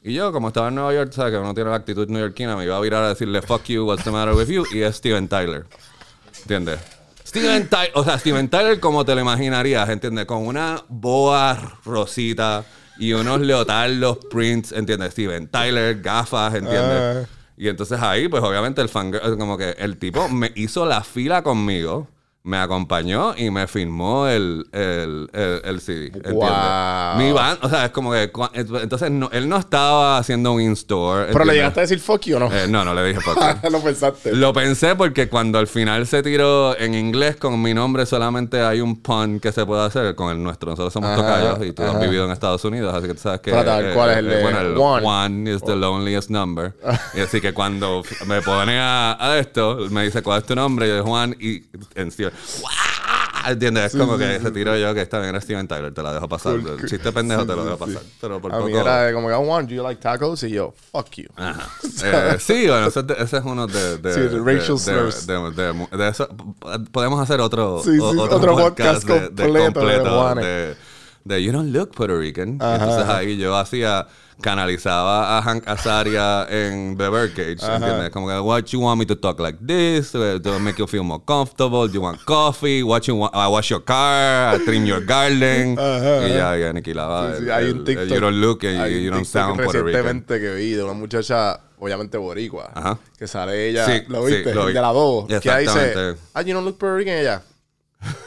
[0.02, 1.32] Y yo, como estaba en Nueva York, ¿sabes?
[1.32, 4.04] Que uno tiene la actitud neoyorquina, me iba a virar a decirle, fuck you, what's
[4.04, 4.64] the matter with you?
[4.72, 5.66] Y es Steven Tyler.
[6.42, 6.78] ¿Entiendes?
[7.40, 10.26] Steven Tyler, o sea, Steven Tyler como te lo imaginarías, ¿entiendes?
[10.26, 12.64] Con una boa rosita
[12.98, 15.12] y unos leotardos prints, ¿entiendes?
[15.12, 17.28] Steven Tyler, gafas, ¿entiendes?
[17.56, 21.42] Y entonces ahí, pues obviamente el fan, como que el tipo me hizo la fila
[21.42, 22.08] conmigo,
[22.46, 26.10] me acompañó y me firmó el, el, el, el CD.
[26.32, 27.16] Wow.
[27.18, 31.32] Mi van, o sea, es como que, entonces no- él no estaba haciendo un in-store.
[31.32, 32.52] Pero le llegaste a decir fuck you o no.
[32.52, 33.70] Eh, no, no le dije fuck you.
[33.70, 34.32] lo pensaste.
[34.32, 38.80] Lo pensé porque cuando al final se tiró en inglés con mi nombre solamente hay
[38.80, 40.70] un pun que se puede hacer con el nuestro.
[40.70, 43.40] Nosotros somos Ajá, tocayos y tú has vivido en Estados Unidos, así que tú sabes
[43.40, 43.52] que...
[43.52, 45.06] A ver, ¿cuál es el de Bueno, el one?
[45.06, 46.74] one is the loneliest number.
[47.14, 50.86] y así que cuando me pone a, a esto, me dice, ¿cuál es tu nombre?
[50.86, 51.62] Y yo digo, Juan y
[51.94, 52.72] en Steven, ¡guau!
[53.52, 53.94] ¿Entiendes?
[53.94, 56.28] Es como que se tiro yo que está bien, era Steven Tyler, te la dejo
[56.28, 56.54] pasar.
[56.54, 58.02] El chiste pendejo te lo dejo pasar.
[58.20, 58.80] Pero por a mí poco...
[58.80, 60.42] era de como que, I want, do you like tacos?
[60.42, 61.28] Y yo, fuck you.
[61.36, 61.68] Ajá.
[62.04, 65.26] Eh, sí, bueno, ese, ese es uno de, de, Sí, de racial slurs.
[65.26, 66.28] de- de- de- eso.
[66.92, 70.76] Podemos hacer otro, Sí, sí, o- otro podcast completo de completo de,
[71.24, 72.58] de You Don't Look Puerto Rican.
[72.60, 72.74] Ajá.
[72.74, 74.06] Entonces ahí yo hacía,
[74.40, 78.10] canalizaba a Hank Azaria en The Birdcage, ¿entiendes?
[78.10, 81.02] Como que, what you want me to talk like this, uh, to make you feel
[81.02, 84.84] more comfortable, do you want coffee, what you want, I wash your car, I trim
[84.86, 85.78] your garden.
[85.78, 88.08] Ajá, y ya, ya aniquilaba Sí, sí, el, hay el- un el TikTok.
[88.08, 89.84] You Don't Look and you, you Don't TikTok Sound Puerto Rican.
[90.04, 92.98] recientemente que vi de una muchacha, obviamente boricua, Ajá.
[93.18, 94.54] que sale ella, Sí, ¿lo sí, viste?
[94.54, 94.68] lo vi.
[94.68, 95.26] El de la Bobo.
[95.26, 97.42] Que ahí dice, ah, you don't look Puerto Rican ella.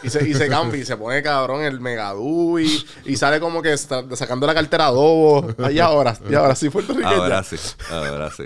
[0.04, 3.62] Y se, y se cambia y se pone cabrón el megadú y, y sale como
[3.62, 5.54] que sa- sacando la cartera adobo.
[5.63, 7.15] Ahí ahora, y ahora sí puertorriqueña.
[7.18, 7.56] Ahora sí,
[7.92, 8.44] ahora sí.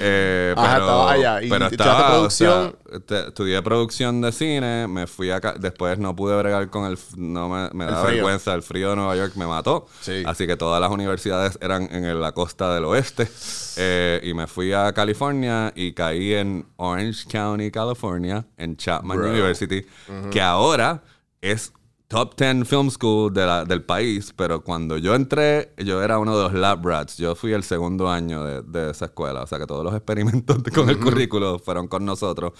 [0.00, 1.42] Eh, Ajá, pero, estaba allá.
[1.42, 2.76] Y pero echaste estaba, producción.
[2.84, 6.84] o sea, te- estudié producción de cine, me fui acá, después no pude bregar con
[6.90, 9.86] el, no me, me da vergüenza, el frío de Nueva York me mató.
[10.00, 10.22] Sí.
[10.26, 13.28] Así que todas las universidades eran en la costa del oeste.
[13.76, 19.30] Eh, y me fui a California y caí en Orange County, California, en Chapman Bro.
[19.30, 19.86] University,
[20.30, 21.02] que ahora
[21.40, 21.72] es
[22.08, 26.36] top 10 film school de la- del país, pero cuando yo entré, yo era uno
[26.36, 27.16] de los lab rats.
[27.16, 30.62] Yo fui el segundo año de, de esa escuela, o sea que todos los experimentos
[30.62, 32.52] de- con el currículo fueron con nosotros.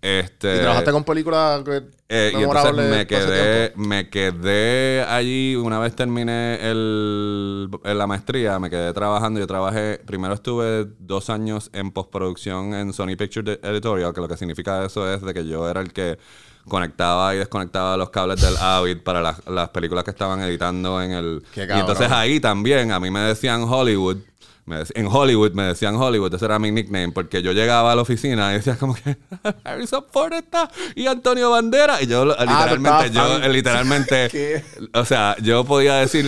[0.00, 1.62] Este, ¿Y trabajaste con películas
[2.08, 8.68] eh, y entonces me quedé, me quedé allí una vez terminé el, la maestría, me
[8.68, 9.38] quedé trabajando.
[9.38, 14.36] Yo trabajé, primero estuve dos años en postproducción en Sony Pictures Editorial, que lo que
[14.36, 16.18] significa eso es de que yo era el que
[16.68, 21.12] conectaba y desconectaba los cables del Avid para las, las películas que estaban editando en
[21.12, 21.42] el...
[21.54, 24.18] Qué y entonces ahí también a mí me decían Hollywood.
[24.64, 28.02] Me en Hollywood me decían Hollywood, ese era mi nickname, porque yo llegaba a la
[28.02, 29.16] oficina y decía como que
[29.64, 32.00] Harrison Ford está y Antonio Bandera.
[32.00, 34.62] Y yo lo- literalmente, yo literalmente, ¿Qué?
[34.94, 36.24] o sea, yo podía decir,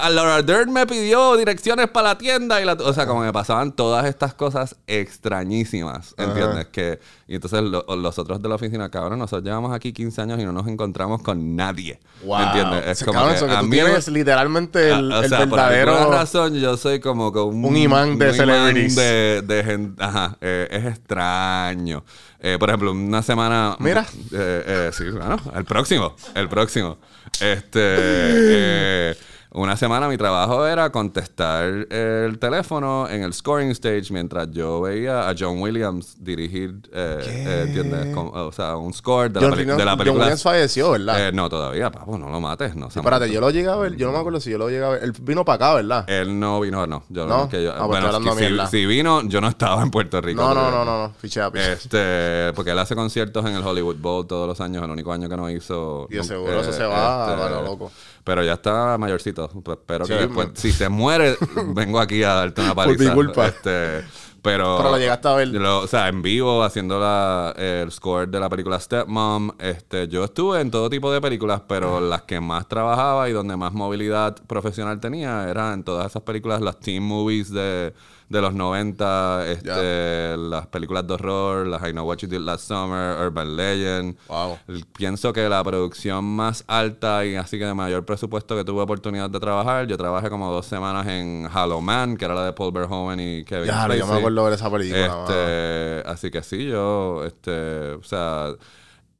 [0.00, 3.32] a Laura Dern me pidió direcciones para la tienda y la, o sea, como me
[3.32, 6.66] pasaban todas estas cosas extrañísimas, ¿entiendes?
[6.68, 10.40] Que, y entonces lo- los otros de la oficina, cabrón, nosotros llevamos aquí 15 años
[10.40, 12.40] y no nos encontramos con nadie, Wow.
[12.42, 12.84] ¿entiendes?
[12.86, 15.38] O sea, cabrón, eso que a tú mí- tienes literalmente el, Ah, o el sea,
[15.40, 15.96] por verdadero...
[15.96, 18.94] alguna razón yo soy como que un, Un imán de celebrities.
[18.94, 20.02] de, de gente.
[20.04, 22.04] Ajá, eh, es extraño.
[22.38, 23.76] Eh, por ejemplo, una semana.
[23.80, 24.06] Mira.
[24.32, 26.14] Eh, sí, bueno, el próximo.
[26.34, 26.98] El próximo.
[27.40, 29.16] Este.
[29.56, 34.80] Eh, una semana mi trabajo era contestar el teléfono en el scoring stage mientras yo
[34.82, 38.14] veía a John Williams dirigir, eh, eh, ¿entiendes?
[38.14, 40.24] Con- o sea, un score de, la, John, peli- Williams- de la John película.
[40.24, 41.28] Williams falleció, ¿verdad?
[41.28, 42.76] Eh, no, todavía, papo, no lo mates.
[42.76, 43.96] No, se Espérate, yo lo llegué a ver.
[43.96, 45.04] Yo no me acuerdo si yo lo llegué a ver.
[45.04, 46.08] Él vino para acá, ¿verdad?
[46.08, 47.02] Él no vino, no.
[47.08, 47.48] Yo, ¿No?
[47.48, 48.66] que yo- Ah, pues bueno, estoy hablando si, mierda.
[48.68, 50.42] si vino, yo no estaba en Puerto Rico.
[50.42, 51.14] no, no, no, no, no.
[51.18, 51.72] Fichea, pichea.
[51.72, 55.28] Este, porque él hace conciertos en el Hollywood Bowl todos los años, el único año
[55.28, 56.06] que no hizo.
[56.10, 57.90] Y de no- seguro eso se va a lo loco.
[58.26, 59.48] Pero ya está mayorcito.
[59.62, 61.36] Pues espero Sí, que después, si se muere,
[61.68, 63.04] vengo aquí a darte una paliza.
[63.04, 63.46] mi culpa.
[63.46, 64.02] Este,
[64.42, 65.48] pero, Pero lo llegaste a ver.
[65.48, 69.50] lo- o sea, en vivo, haciendo la, el score de la película Stepmom.
[69.60, 73.56] Este, yo estuve en todo tipo de películas, pero las que más trabajaba y donde
[73.56, 77.92] más movilidad profesional tenía eran en todas esas películas, las teen movies de,
[78.28, 82.66] de los 90, este, las películas de horror, las I Know What You Did Last
[82.66, 84.16] Summer, Urban Legend.
[84.28, 84.58] Wow.
[84.96, 89.30] Pienso que la producción más alta y así que de mayor presupuesto que tuve oportunidad
[89.30, 92.72] de trabajar, yo trabajé como dos semanas en Hollow Man, que era la de Paul
[92.72, 93.98] Verhoeven y Kevin Ya, Spacey.
[94.00, 95.06] yo me acuerdo de ver esa película.
[95.06, 98.48] Este, así que sí, yo, este, o sea,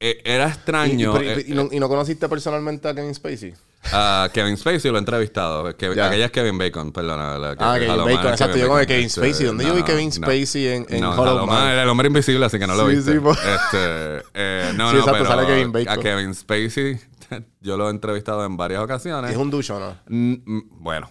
[0.01, 1.13] e- era ¿Y, y- extraño.
[1.13, 3.55] pero- y- eh, y no, y no conociste personalmente a Kevin Spacey?
[3.93, 5.65] A Kevin Spacey lo he entrevistado.
[5.95, 6.07] Ya.
[6.07, 7.39] aquella es Kevin Bacon, perdona.
[7.39, 8.57] la que- Ah, Kevin Bacon, exacto.
[8.57, 9.47] Yo con el Kevin Este, Spacey.
[9.47, 10.13] ¿Dónde yo vi Kevin.
[10.13, 12.97] Spacey en, en no, Hollow Man era el hombre invisible, así que no lo Sí,
[12.97, 13.13] viste.
[13.15, 13.33] sí, po.
[13.33, 15.89] este, eh, no, Sí, no, exacto, pero sale Kevin Bacon.
[15.93, 17.01] a Kevin Spacey
[17.61, 19.31] yo lo he entrevistado en varias ocasiones.
[19.33, 19.97] Es un ducho, ¿no?
[20.09, 21.11] Mm, mm, Bueno,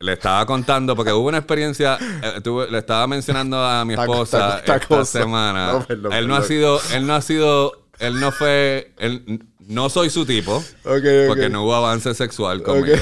[0.00, 1.96] le estaba contando porque hubo una experiencia.
[2.00, 5.20] eh, tuve- le estaba mencionando a mi esposa esta- esta esta, cosa.
[5.20, 5.72] semana.
[5.72, 9.88] No, perdón, él no ha sido, él no ha sido, él no fue, él no
[9.88, 10.62] soy su tipo.
[10.82, 12.96] Porque no hubo avance sexual conmigo.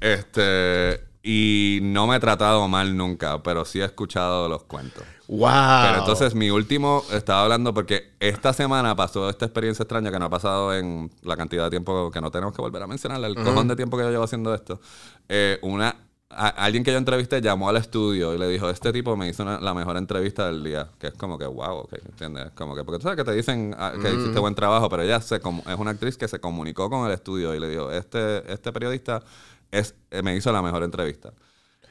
[0.00, 1.08] Este.
[1.22, 5.02] Y no me he tratado mal nunca, pero sí he escuchado los cuentos.
[5.26, 5.82] ¡Wow!
[5.82, 10.24] Pero entonces mi último, estaba hablando porque esta semana pasó esta experiencia extraña que no
[10.24, 13.34] ha pasado en la cantidad de tiempo que no tenemos que volver a mencionar, el
[13.34, 14.80] cojón de tiempo que yo llevo haciendo esto.
[15.28, 15.96] Eh, una,
[16.30, 19.42] a- alguien que yo entrevisté llamó al estudio y le dijo, este tipo me hizo
[19.42, 20.88] una- la mejor entrevista del día.
[20.98, 22.50] Que es como que, wow, ok, ¿entiendes?
[22.54, 25.20] Como que, porque tú sabes que te dicen ah, que hiciste buen trabajo, pero ella
[25.20, 25.42] se, es
[25.78, 29.22] una actriz que se comunicó con el estudio y le dijo, este, este periodista
[29.70, 31.32] es, eh, me hizo la mejor entrevista.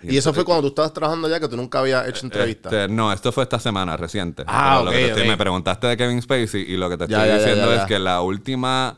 [0.03, 2.71] Y eso fue cuando tú estabas trabajando allá que tú nunca habías hecho entrevistas.
[2.71, 4.43] Este, no, esto fue esta semana, reciente.
[4.45, 5.27] Ah, Pero lo que te estoy- ok.
[5.29, 7.75] me preguntaste de Kevin Spacey y lo que te Ya, estoy ya, ya, diciendo ya,
[7.77, 7.87] es ya.
[7.87, 8.97] que la última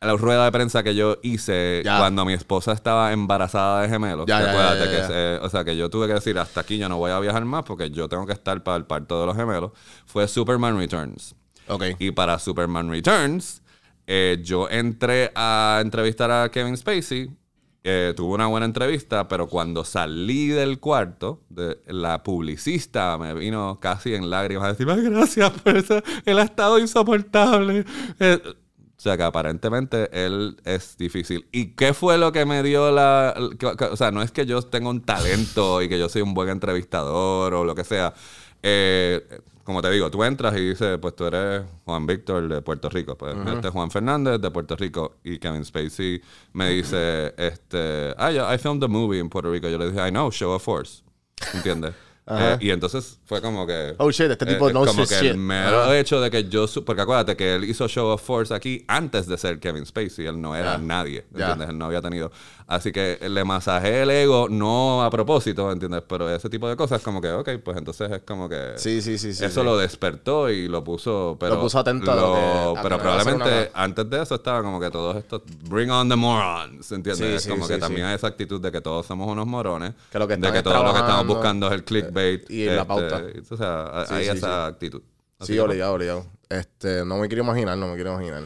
[0.00, 1.98] la rueda de prensa que yo hice Ya.
[1.98, 5.88] cuando mi esposa estaba embarazada de gemelos, Ya, acuérdate ya, que o sea, que yo
[5.88, 8.32] tuve que decir hasta aquí yo no voy a viajar más porque yo tengo que
[8.32, 9.72] estar para el parto de los gemelos,
[10.04, 11.34] fue Superman Returns.
[11.68, 11.84] Ok.
[11.98, 13.62] Y para Superman Returns,
[14.06, 17.30] eh, yo entré a entrevistar a Kevin Spacey.
[17.88, 23.78] eh, tuve una buena entrevista, pero cuando salí del cuarto, de, la publicista me vino
[23.80, 27.84] casi en lágrimas a decir, "Ay, gracias por eso, él ha estado insoportable.
[28.18, 28.40] Eh,
[28.96, 31.46] o sea que aparentemente él es difícil.
[31.52, 33.34] ¿Y qué fue lo que me dio la...
[33.90, 36.48] o sea, no es que yo tenga un talento y que yo soy un buen
[36.48, 38.14] entrevistador o lo que sea.
[38.62, 39.22] Eh,
[39.64, 43.18] como te digo, tú entras y dices, pues tú eres Juan Víctor de Puerto Rico.
[43.18, 45.16] Pues este es Juan Fernández de Puerto Rico.
[45.24, 49.68] Y Kevin Spacey me dice, este, ah, yeah, I filmed a movie in Puerto Rico.
[49.68, 51.02] Yo le dije, I know, show of force.
[51.52, 51.94] ¿Entiendes?
[52.28, 53.94] Eh, y entonces fue como que...
[53.98, 55.30] Oh, shit, este tipo knows Como his que shit.
[55.30, 56.66] el mero hecho de que yo...
[56.66, 60.26] su- Porque acuérdate que él hizo Show of Force aquí antes de ser Kevin Spacey.
[60.26, 60.78] Él no era Ya.
[60.78, 61.40] nadie, Ya.
[61.42, 61.68] ¿entiendes?
[61.70, 62.32] Él no había tenido...
[62.68, 66.02] Así que le masajé el ego, no a propósito, ¿entiendes?
[66.08, 68.72] Pero ese tipo de cosas como que, ok, pues entonces es como que...
[68.74, 69.32] Sí, sí, sí.
[69.32, 69.64] sí eso sí.
[69.64, 71.54] lo despertó y lo puso, pero...
[71.54, 72.34] Lo puso atento a lo
[72.74, 75.42] que- a pero que a hacer probablemente antes de eso estaba como que todos estos...
[75.68, 77.44] Bring on the morons, ¿entiendes?
[77.44, 78.08] Sí, como sí, que también sí.
[78.10, 79.92] hay esa actitud de que todos somos unos morones.
[80.10, 81.84] Que lo que de que todo lo que estamos buscando es el
[82.16, 82.50] clickbait.
[82.50, 83.22] y la pauta.
[83.50, 85.02] o sea, Sí, hay sí, esa actitud.
[85.38, 86.26] Así Sí, obligado, obligado.
[86.48, 88.44] Este, no me quiero imaginar, no me quiero imaginar.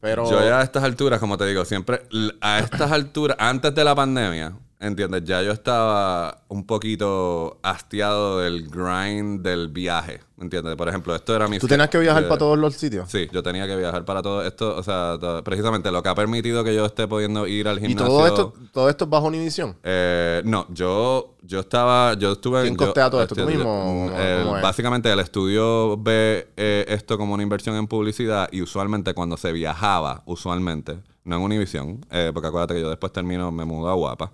[0.00, 0.30] Pero.
[0.30, 2.02] Yo ya a estas alturas, como te digo, siempre
[2.40, 5.24] a estas alturas, antes de la pandemia, ¿entiendes?
[5.24, 10.76] Ya yo estaba un poquito hastiado del grind del viaje, ¿entiendes?
[10.76, 11.58] Por ejemplo, esto era mi...
[11.58, 13.10] ¿Tú tenías que viajar de- para todos los sitios?
[13.10, 16.62] Sí, yo tenía que viajar para todo esto, o sea, precisamente lo que ha permitido
[16.62, 18.06] que yo esté pudiendo ir al ¿Y gimnasio.
[18.06, 19.76] todo esto, todo esto es bajo Univision?
[19.82, 22.62] Eh, no, yo, yo estaba, yo estuve...
[22.62, 23.34] ¿Quién yo- costea todo esto?
[23.34, 23.46] ¿Tú
[24.62, 29.52] básicamente el estudio ve eh, esto como una inversión en publicidad y usualmente cuando se
[29.52, 33.94] viajaba, usualmente, no en Univision, eh, porque acuérdate que yo después termino, me mudo a
[33.94, 34.30] Guapa.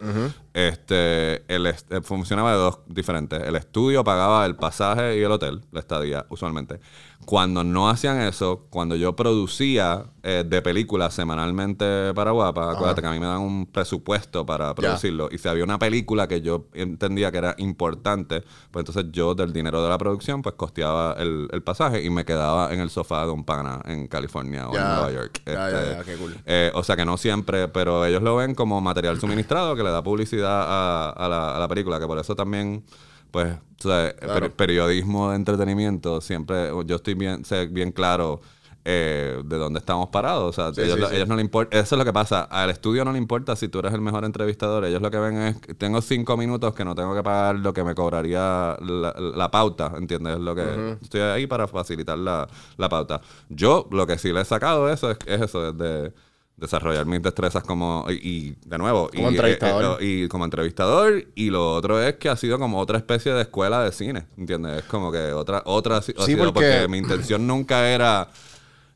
[0.52, 3.42] Este, el eh, funcionaba de dos diferentes.
[3.42, 6.78] El estudio pagaba el pasaje y el hotel, la estadía, usualmente.
[7.24, 13.06] Cuando no hacían eso, cuando yo producía eh, de películas semanalmente para Guapa, acuérdate que
[13.06, 15.28] a mí me dan un presupuesto para producirlo.
[15.30, 19.52] Y si había una película que yo entendía que era importante, pues entonces yo del
[19.52, 23.24] dinero de la producción, pues costeaba el, el pasaje y me quedaba en el sofá
[23.24, 24.82] de un pana en California o en.
[24.82, 25.42] Nueva York.
[25.46, 26.36] Este, qué cool.
[26.44, 29.90] eh, o sea que no siempre, pero ellos lo ven como material suministrado que le
[29.90, 32.84] da publicidad a, a la, a la película, que por eso también,
[33.30, 38.40] pues, o sea, per- periodismo de entretenimiento, siempre yo estoy bien, sé bien claro
[38.84, 40.42] eh, de dónde estamos parados.
[40.50, 41.14] O sea, Sí, ellos, sí, lo- sí.
[41.14, 42.42] ellos no le importa, eso es lo que pasa.
[42.42, 44.84] Al estudio no le importa si tú eres el mejor entrevistador.
[44.84, 47.84] Ellos lo que ven es, tengo cinco minutos que no tengo que pagar lo que
[47.84, 50.38] me cobraría la, la pauta, ¿entiendes?
[50.40, 53.20] Lo que estoy ahí para facilitar la, la pauta.
[53.48, 56.12] Yo lo que sí le he sacado eso es, es eso, es de
[56.56, 60.00] desarrollar mis destrezas como y, y, de nuevo Como y, entrevistador.
[60.02, 63.32] eh, eh, y como entrevistador y lo otro es que ha sido como otra especie
[63.32, 64.78] de escuela de cine ¿entiendes?
[64.80, 68.28] es como que otra otra ha Sí, sido porque- porque mi intención nunca era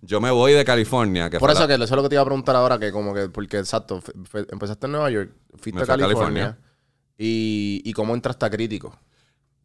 [0.02, 2.14] yo me voy de California que Por eso la- que eso es lo que te
[2.14, 4.00] iba a preguntar ahora, que como que, porque exacto,
[4.50, 6.58] empezaste en Nueva York, fuiste a fui a California, California.
[7.18, 8.96] Y, y cómo entraste a crítico.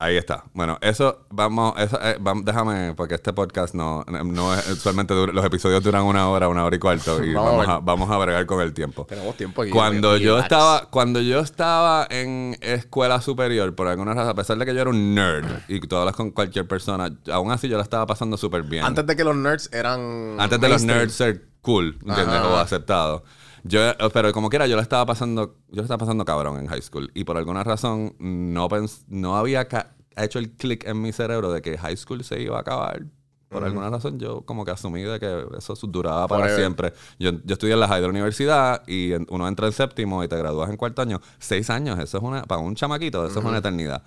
[0.03, 0.45] Ahí está.
[0.55, 5.31] Bueno, eso vamos, eso, eh, vam- déjame, porque este podcast no, no es, usualmente dura-
[5.31, 8.09] los episodios duran una hora, una hora y cuarto, y Vamos a vamos, a, vamos
[8.09, 9.05] a bregar con el tiempo.
[9.05, 9.69] Tenemos tiempo aquí.
[9.69, 10.45] Cuando yo relax.
[10.51, 14.81] estaba, cuando yo estaba en escuela superior, por alguna razón, a pesar de que yo
[14.81, 18.37] era un nerd y tú hablas con cualquier persona, aún así yo la estaba pasando
[18.37, 18.83] súper bien.
[18.83, 20.35] Antes de que los nerds eran.
[20.39, 22.37] Antes de los nerds ser cool, ¿entiendes?
[22.39, 22.47] Ajá.
[22.47, 23.21] O aceptados.
[23.63, 23.79] Yo,
[24.13, 27.11] pero como quiera, yo lo estaba pasando, yo lo estaba pasando cabrón en high school.
[27.13, 29.67] Y por alguna razón no pens- no había
[30.17, 33.03] hecho el click en mi cerebro de que high school se iba a acabar.
[33.49, 36.57] Por alguna razón yo como que asumí de que eso duraba para Forever.
[36.59, 36.93] siempre.
[37.19, 40.23] Yo, yo estudié en la high de la universidad y en- uno entra en séptimo
[40.23, 41.19] y te gradúas en cuarto año.
[41.37, 44.03] Seis años, eso es una, para un chamaquito, eso es una eternidad.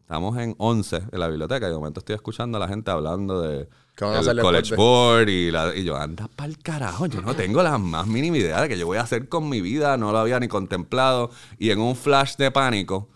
[0.00, 3.40] Estamos en 11 en la biblioteca y de momento estoy escuchando a la gente hablando
[3.40, 7.06] de ¿Qué van a hacer el college board y, la- y yo, anda pa'l carajo,
[7.06, 9.60] yo no tengo la más mínima idea de que yo voy a hacer con mi
[9.60, 11.30] vida, no lo había ni contemplado.
[11.58, 13.08] Y en un flash de pánico,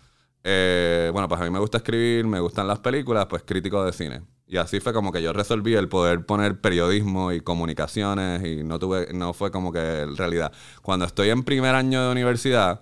[0.44, 3.92] eh, bueno, pues a mí me gusta escribir, me gustan las películas, pues crítico de
[3.92, 4.22] cine.
[4.46, 8.78] Y así fue como que yo resolví el poder poner periodismo y comunicaciones y no
[8.78, 10.52] tuve, no fue como que realidad.
[10.80, 12.80] Cuando estoy en primer año de universidad,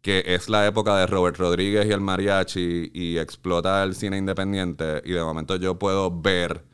[0.00, 5.02] que es la época de Robert Rodríguez y el mariachi y explota el cine independiente
[5.04, 6.64] y de momento yo puedo ver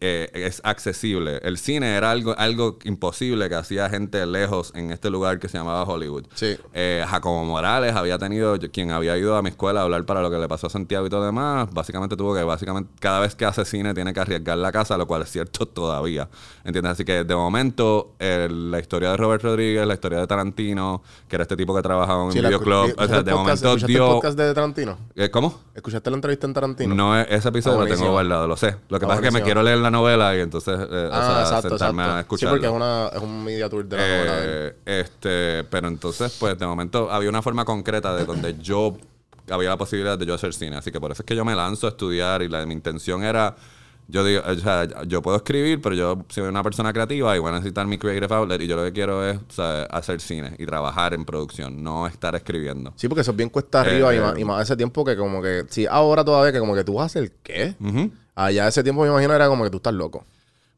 [0.00, 1.38] eh, es accesible.
[1.42, 5.58] El cine era algo, algo imposible que hacía gente lejos en este lugar que se
[5.58, 6.24] llamaba Hollywood.
[6.34, 6.56] Sí.
[6.74, 10.20] Eh, Jacobo Morales había tenido, yo- quien había ido a mi escuela a hablar para
[10.22, 13.34] lo que le pasó a Santiago y todo demás, básicamente tuvo que, básicamente, cada vez
[13.34, 16.28] que hace cine tiene que arriesgar la casa, lo cual es cierto todavía.
[16.64, 16.92] ¿Entiendes?
[16.92, 21.42] Así que de momento, la historia de Robert Rodríguez, la historia de Tarantino, que era
[21.42, 23.92] este tipo que trabajaba en un videoclub, vi- o sea, ¿escuchaste de podcast- momento ¿Escuchaste
[23.92, 24.98] el podcast de Tarantino?
[25.14, 25.60] Eh, ¿Cómo?
[25.74, 26.94] ¿Escuchaste la entrevista en Tarantino?
[26.94, 28.76] No, es- ese episodio Ah, lo tengo guardado, lo sé.
[28.88, 31.14] Lo que Ah, pasa es que me quiero leer la novela y entonces eh, o
[31.14, 32.12] Ah, sea, exacto, sentarme exacto.
[32.14, 32.54] a Sí, escucharlo.
[32.54, 34.74] porque es, una, es un media tour de la novela de él.
[34.86, 38.96] Eh, este, pero entonces, pues de momento había una forma concreta de donde yo
[39.50, 40.76] había la posibilidad de yo hacer cine.
[40.76, 43.22] Así que por eso es que yo me lanzo a estudiar y la, mi intención
[43.24, 43.56] era.
[44.08, 47.50] Yo digo, o sea, yo puedo escribir, pero yo soy una persona creativa y voy
[47.50, 48.60] a necesitar mi creative outlet.
[48.60, 52.06] Y yo lo que quiero es o sea, hacer cine y trabajar en producción, no
[52.06, 52.92] estar escribiendo.
[52.94, 55.16] Sí, porque eso es bien cuesta arriba Eh, y, más, y más ese tiempo que
[55.16, 55.64] como que...
[55.70, 57.74] Sí, ahora todavía que como que tú vas a hacer qué.
[57.80, 58.12] Ujú.
[58.36, 60.24] Allá ese tiempo me imagino era como que tú estás loco.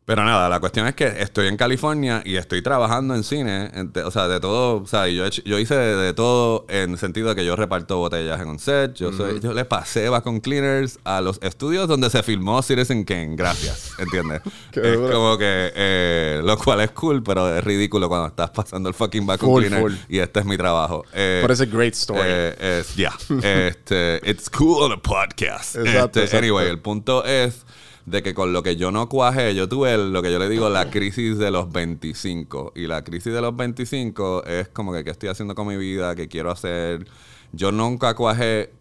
[0.09, 3.93] Pero nada, la cuestión es que estoy en California y estoy trabajando en cine, en
[4.03, 6.93] o sea, de todo, o sea, yo, he hecho- yo hice de, de todo en
[6.93, 10.09] el sentido de que yo reparto botellas en un set, yo soy, yo le pasé
[10.09, 14.41] vacuum cleaners a los estudios donde se filmó Citizen Kane, gracias, ¿entiendes?
[14.73, 15.13] Es duro.
[15.13, 19.27] como que, eh, lo cual es cool, pero es ridículo cuando estás pasando el fucking
[19.27, 19.93] vacuum Full, cleaner full.
[20.09, 21.05] y este es mi trabajo.
[21.13, 22.23] Eh, But it's a great story.
[22.25, 23.13] eh, es, ya.
[23.43, 25.77] este, it's cool on a podcast.
[25.77, 26.39] Exacto, Este, exacto.
[26.39, 27.67] Anyway, el punto es
[28.11, 30.69] de que con lo que yo no cuajé, yo tuve lo que yo le digo
[30.71, 32.73] la crisis de los 25.
[32.77, 36.15] Y la crisis de los 25 es como que qué estoy haciendo con mi vida,
[36.15, 37.07] qué quiero hacer.
[37.53, 38.73] Yo nunca cuajé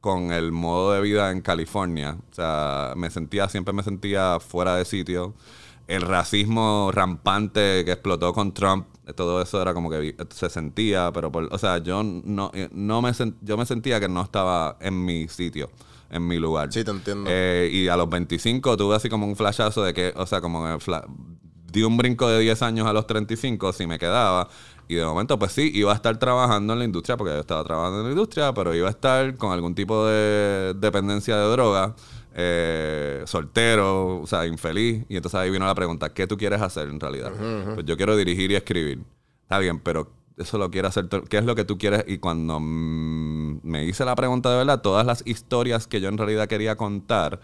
[0.00, 2.16] con el modo de vida en California.
[2.30, 5.34] O sea, me sentía, siempre me sentía fuera de sitio.
[5.88, 11.10] El racismo rampante que explotó con Trump, todo eso era como que vi- se sentía,
[11.12, 13.10] pero por, o sea, yo no, eh, no me
[13.42, 15.68] yo me sentía que no estaba en mi sitio,
[16.10, 16.72] en mi lugar.
[16.72, 17.30] Sí, te entiendo.
[17.32, 20.64] Eh, y a los 25 tuve así como un flashazo de que, o sea, como
[20.64, 21.06] que fla-
[21.72, 24.48] di un brinco de 10 años a los 35 si me quedaba.
[24.88, 27.62] Y de momento, pues sí, iba a estar trabajando en la industria, porque yo estaba
[27.62, 31.94] trabajando en la industria, pero iba a estar con algún tipo de dependencia de droga,
[32.34, 35.04] eh, soltero, o sea, infeliz.
[35.08, 37.30] Y entonces ahí vino la pregunta, ¿qué tú quieres hacer en realidad?
[37.74, 39.00] Pues yo quiero dirigir y escribir.
[39.42, 42.04] está bien, pero eso lo quiere hacer, ¿qué es lo que tú quieres?
[42.06, 46.48] Y cuando me hice la pregunta de verdad, todas las historias que yo en realidad
[46.48, 47.40] quería contar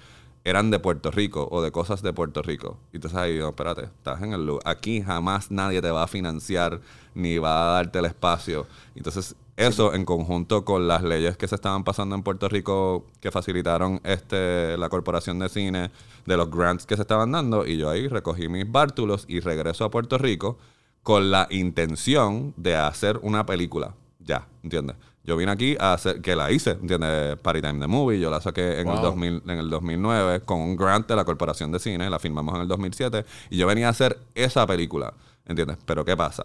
[0.46, 2.79] eran de Puerto Rico o de cosas de Puerto Rico.
[2.92, 4.62] Y entonces ahí digo, espérate, estás en el lugar.
[4.64, 6.81] Aquí jamás nadie te va a financiar
[7.14, 8.66] ni va a darte el espacio.
[8.94, 13.33] Entonces, eso en conjunto con las leyes que se estaban pasando en Puerto Rico que
[13.33, 15.90] facilitaron este la corporación de cine
[16.27, 19.85] de los grants que se estaban dando y yo ahí recogí mis bártulos y regreso
[19.85, 20.59] a Puerto Rico
[21.07, 23.95] con la intención de hacer una película.
[24.19, 24.97] Ya, ¿entiendes?
[25.23, 27.37] Yo vine aquí a hacer, que la hice, ¿entiendes?
[27.37, 29.03] Party Time the Movie, yo la saqué en, el Wow.
[29.03, 32.62] 2000, en el 2009 con un grant de la Corporación de Cine, la filmamos en
[32.62, 35.14] el 2007 y yo venía a hacer esa película,
[35.47, 35.79] ¿entiendes?
[35.87, 36.42] Pero ¿qué pasa?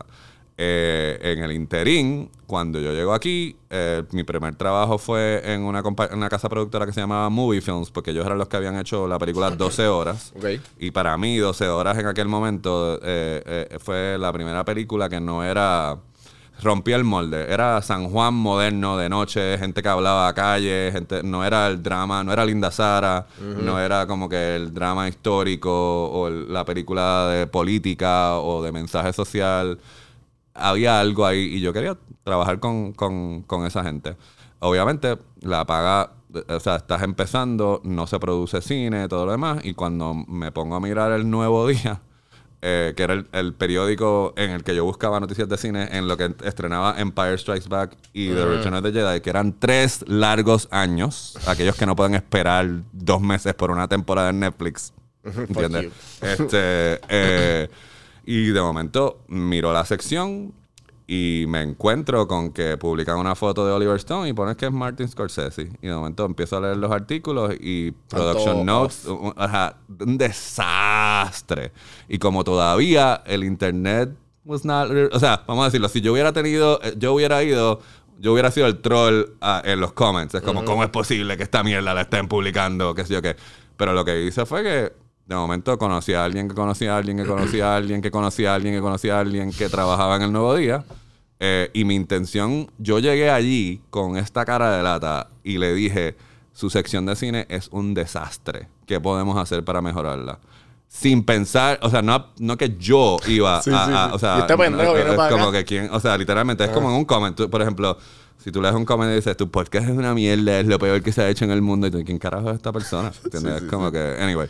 [0.58, 5.82] Eh, en el interín, cuando yo llego aquí, eh, mi primer trabajo fue en una,
[6.14, 9.08] una casa productora que se llamaba Movie Films, porque ellos eran los que habían hecho
[9.08, 10.34] la película 12 horas.
[10.38, 10.46] Ok.
[10.80, 15.20] Y para mí, 12 horas en aquel momento eh, eh, fue la primera película que
[15.20, 15.98] no era.
[16.64, 17.52] Rompía el molde.
[17.52, 21.82] Era San Juan moderno de noche, gente que hablaba a calle, gente, no era el
[21.82, 23.26] drama, no era Linda Sara,
[23.66, 25.72] no era como que el drama histórico
[26.12, 29.80] o el- la película de política o de mensaje social.
[30.54, 34.16] Había algo ahí y yo quería trabajar con, con- con esa gente.
[34.60, 36.12] Obviamente, la paga,
[36.50, 40.76] o sea, estás empezando, no se produce cine, todo lo demás, y cuando me pongo
[40.76, 42.02] a mirar el nuevo día,
[42.64, 46.08] eh, que era el, el periódico en el que yo buscaba noticias de cine, en
[46.08, 50.06] lo que estrenaba Empire Strikes Back y The Return of the Jedi, que eran tres
[50.08, 54.94] largos años, aquellos que no pueden esperar dos meses por una temporada en Netflix.
[55.24, 55.92] ¿Entiendes?
[56.22, 57.68] Este, eh,
[58.26, 60.54] y de momento miro la sección
[61.08, 64.72] y me encuentro con que publican una foto de Oliver Stone y pones que es
[64.72, 65.70] Martin Scorsese.
[65.82, 71.74] Y de momento empiezo a leer los artículos y Production Notes, un, ajá, un desastre.
[72.08, 76.32] Y como todavía el internet was not, o sea, vamos a decirlo, si yo hubiera
[76.32, 77.82] tenido, eh, yo hubiera ido,
[78.18, 80.36] yo hubiera sido el troll ah, en los comments.
[80.36, 82.96] Es como, ¿cómo es posible que esta mierda la estén publicando?
[82.96, 83.36] ¿Qué sé yo qué?
[83.76, 84.94] Pero lo que hice fue que
[85.26, 88.52] de momento conocí a alguien que conocía a alguien que conocía a alguien que conocía
[88.52, 90.84] a alguien que conocía a alguien que trabajaba en el Nuevo Día.
[91.40, 96.16] Eh, y mi intención, yo llegué allí con esta cara de lata y le dije,
[96.54, 98.68] su sección de cine es un desastre.
[98.86, 100.40] ¿Qué podemos hacer para mejorarla?
[100.88, 104.12] Sin pensar, o sea, no, no que yo iba Sí, a, sí, a- sí.
[104.14, 105.60] o sea, este pendejo es para como acá.
[105.60, 107.98] que quien, o sea, literalmente es como en un comment, Tú, por ejemplo,
[108.38, 111.02] si tú lees un comment y dices, tu podcast es una mierda, es lo peor
[111.02, 113.12] que se ha hecho en el mundo, y tú, ¿quién carajo es esta persona?
[113.24, 113.64] ¿Entiendes?
[113.64, 114.50] es como que, anyway.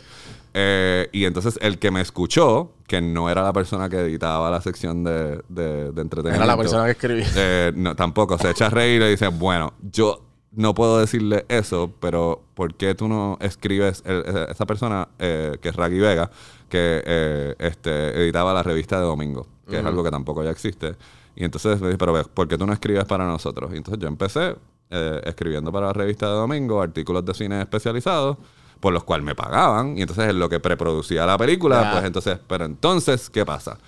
[0.54, 4.60] Eh, y entonces el que me escuchó, que no era la persona que editaba la
[4.60, 6.34] sección de, de, de entretenimiento.
[6.44, 7.26] Era la persona que escribía.
[7.34, 8.36] Eh, no, tampoco.
[8.38, 12.74] Se echa a reír y le dice, bueno, yo no puedo decirle eso, pero ¿por
[12.74, 14.02] qué tú no escribes?
[14.04, 16.30] el- esa- esa persona, eh, que es Raggy Vega,
[16.68, 20.94] que eh, este, editaba la revista de Domingo, que es algo que tampoco ya existe.
[21.34, 23.70] Y entonces me dice, pero ¿por qué tú no escribes para nosotros?
[23.72, 24.54] Y entonces yo empecé
[24.90, 28.36] eh, escribiendo para la revista de Domingo artículos de cine especializados
[28.82, 29.96] por los cuales me pagaban.
[29.96, 33.78] Y entonces en lo que preproducía la película, pues entonces, pero entonces, ¿qué pasa?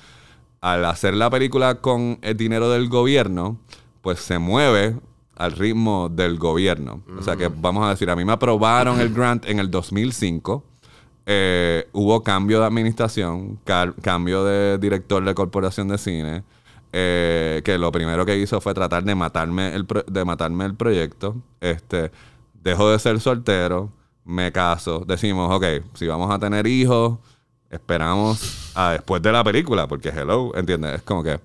[0.65, 3.59] al hacer la película con el dinero del gobierno,
[4.01, 4.97] pues se mueve
[5.37, 7.03] al ritmo del gobierno.
[7.19, 10.65] O sea que vamos a decir, a mí me aprobaron el grant en el 2005.
[11.27, 13.59] eh, hubo cambio de administración,
[14.01, 16.45] cambio de director de corporación de cine,
[16.93, 21.37] eh, que lo primero que hizo fue tratar de matarme el, de matarme el proyecto.
[21.61, 22.11] Este,
[22.63, 23.91] dejo de ser soltero,
[24.25, 27.19] me caso, decimos, ok, si vamos a tener hijos,
[27.71, 30.97] esperamos a después de la película, porque hello, ¿entiendes?
[30.97, 31.41] Es como que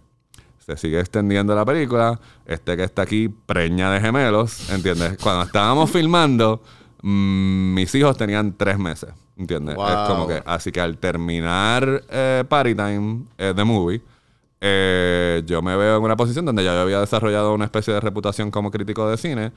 [0.60, 5.18] se sigue extendiendo la película, este que está aquí preña de gemelos, ¿entiendes?
[5.22, 6.62] Cuando estábamos filmando,
[7.02, 9.76] mm, mis hijos tenían tres meses, ¿entiendes?
[9.76, 9.88] Wow.
[9.88, 14.02] Es como que, así que al terminar eh, Party Time, eh, The Movie,
[14.62, 18.00] eh, yo me veo en una posición donde ya yo había desarrollado una especie de
[18.02, 19.52] reputación como crítico de cine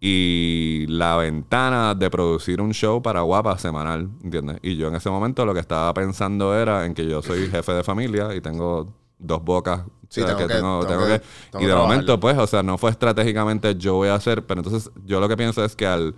[0.00, 4.58] y la ventana de producir un show para Guapa semanal, ¿entiendes?
[4.62, 7.72] Y yo en ese momento lo que estaba pensando era en que yo soy jefe
[7.72, 8.86] de familia y tengo
[9.18, 9.82] dos bocas.
[10.08, 12.38] Sí, o sea, tengo que- tengo- tengo tengo que- que- tengo y de momento, pues,
[12.38, 15.64] o sea, no fue estratégicamente yo voy a hacer, pero entonces yo lo que pienso
[15.64, 16.14] es que al,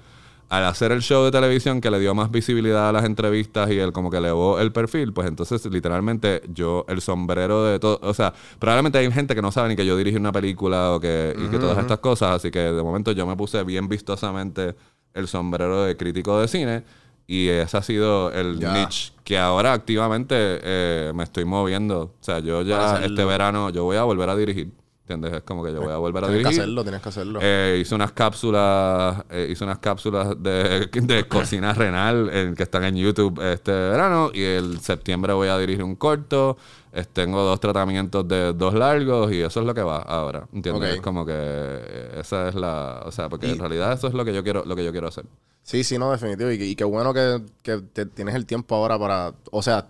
[0.50, 3.78] al hacer el show de televisión que le dio más visibilidad a las entrevistas y
[3.78, 8.12] él como que elevó el perfil, pues entonces literalmente yo, el sombrero de todo, o
[8.12, 11.34] sea, probablemente hay gente que no sabe ni que yo dirigí una película o que,
[11.38, 14.74] y que todas estas cosas, así que de momento yo me puse bien vistosamente
[15.14, 16.84] el sombrero de crítico de cine
[17.26, 18.72] y ese ha sido el Ya.
[18.74, 22.00] niche que ahora activamente eh, me estoy moviendo.
[22.20, 24.72] O sea, yo ya este verano yo voy a volver a dirigir.
[25.14, 25.32] ¿Entiendes?
[25.38, 26.62] Es como que yo voy a volver a Tienes que dirigir.
[26.62, 27.38] hacerlo, tienes que hacerlo.
[27.42, 32.84] Eh, hice unas cápsulas, eh, hice unas cápsulas de, de cocina renal en- que están
[32.84, 36.56] en YouTube este verano y el septiembre voy a dirigir un corto.
[36.92, 40.94] Eh, tengo dos tratamientos de dos largos y eso es lo que va ahora, ¿entiendes?
[40.96, 44.14] Es como que eh, esa es la, o sea, porque Y- en realidad eso es
[44.14, 45.24] lo que yo quiero, lo que yo quiero hacer.
[45.62, 46.50] Sí, sí, no, definitivo.
[46.50, 49.34] Y, y qué bueno que, que te- tienes el tiempo ahora para.
[49.52, 49.86] O sea,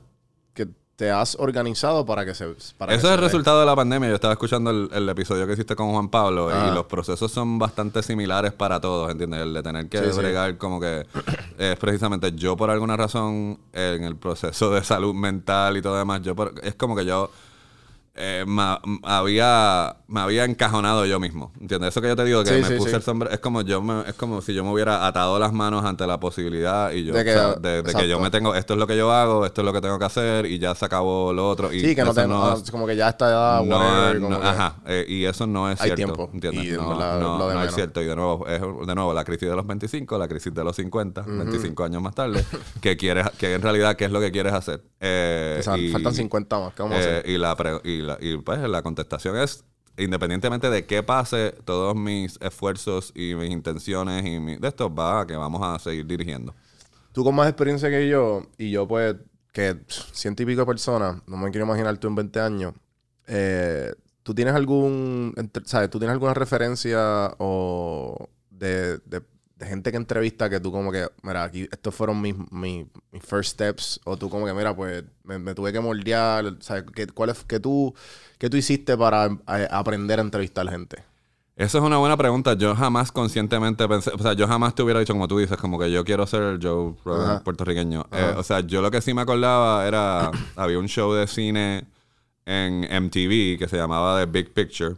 [0.52, 0.68] que
[1.00, 2.44] te has organizado para que se.
[2.76, 4.10] Para que Eso se es el resultado de la pandemia.
[4.10, 6.68] Yo estaba escuchando el, el episodio que hiciste con Juan Pablo Ah.
[6.70, 9.40] y los procesos son bastante similares para todos, ¿entiendes?
[9.40, 11.06] El de tener que Sí, como que
[11.58, 16.20] es precisamente yo por alguna razón en el proceso de salud mental y todo demás,
[16.20, 17.30] yo por- es como que yo
[18.16, 21.90] eh, ma- m- había me había encajonado yo mismo, ¿entiendes?
[21.90, 22.96] Eso que yo te digo que Sí, me sí, puse sí.
[22.96, 25.84] el sombrero, es como yo me- es como si yo me hubiera atado las manos
[25.84, 28.54] ante la posibilidad y yo De que- o sea, de, de que yo me tengo
[28.56, 30.74] esto es lo que yo hago, esto es lo que tengo que hacer y ya
[30.74, 32.26] se acabó lo otro y Sí, que no te.
[32.26, 33.62] no, es- como que ya está.
[33.64, 36.30] No, whatever, como no, que- ajá, eh, y eso no es Hay cierto, tiempo.
[36.34, 36.64] ¿entiendes?
[36.64, 38.02] Y no, no, lo de no es cierto.
[38.02, 40.74] Y de nuevo, es de nuevo la crisis de los 25, la crisis de los
[40.74, 42.44] 50, 25 años más tarde,
[42.82, 44.82] que quieres, que en realidad, ¿qué es lo que quieres hacer?
[44.98, 46.74] Eh, O sea, y- faltan 50 más.
[46.74, 47.30] ¿Qué vamos a eh, hacer?
[47.30, 49.64] y, la pre- y, la- y, pues la contestación es,
[49.96, 55.26] independientemente de qué pase, todos mis esfuerzos y mis intenciones y de esto va a
[55.26, 56.54] que vamos a seguir dirigiendo.
[57.12, 59.16] Tú con más experiencia que yo, y yo pues,
[59.52, 59.80] que
[60.12, 62.72] ciento y pico de personas, no me quiero imaginar tú en 20 años,
[63.26, 63.92] eh,
[64.22, 65.34] ¿tú tienes algún,
[65.64, 68.98] sabes, tú tienes alguna referencia o de-
[69.60, 73.22] de gente que entrevista que tú como que, mira, aquí estos fueron mis, mis, mis
[73.22, 76.84] first steps, o tú como que, mira, pues me, me tuve que moldear, ¿sabes?
[76.94, 77.94] ¿Qué, cuál es, qué tú,
[78.38, 81.04] qué tú hiciste para eh, aprender a entrevistar gente?
[81.56, 82.54] Esa es una buena pregunta.
[82.54, 85.78] Yo jamás conscientemente pensé, o sea, yo jamás te hubiera dicho, como tú dices, como
[85.78, 87.44] que yo quiero ser el Joe Rogan Ajá.
[87.44, 88.06] puertorriqueño.
[88.12, 91.84] Eh, o sea, yo lo que sí me acordaba era, había un show de cine
[92.46, 94.96] en MTV que se llamaba The Big Picture,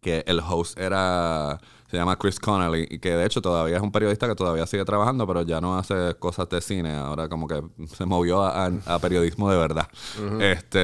[0.00, 1.60] que el host era,
[1.90, 4.84] se llama Chris Connelly, y que de hecho todavía es un periodista que todavía sigue
[4.84, 7.62] trabajando, pero ya no hace cosas de cine, ahora como que
[7.94, 9.88] se movió a, a- a periodismo de verdad.
[10.42, 10.78] Este,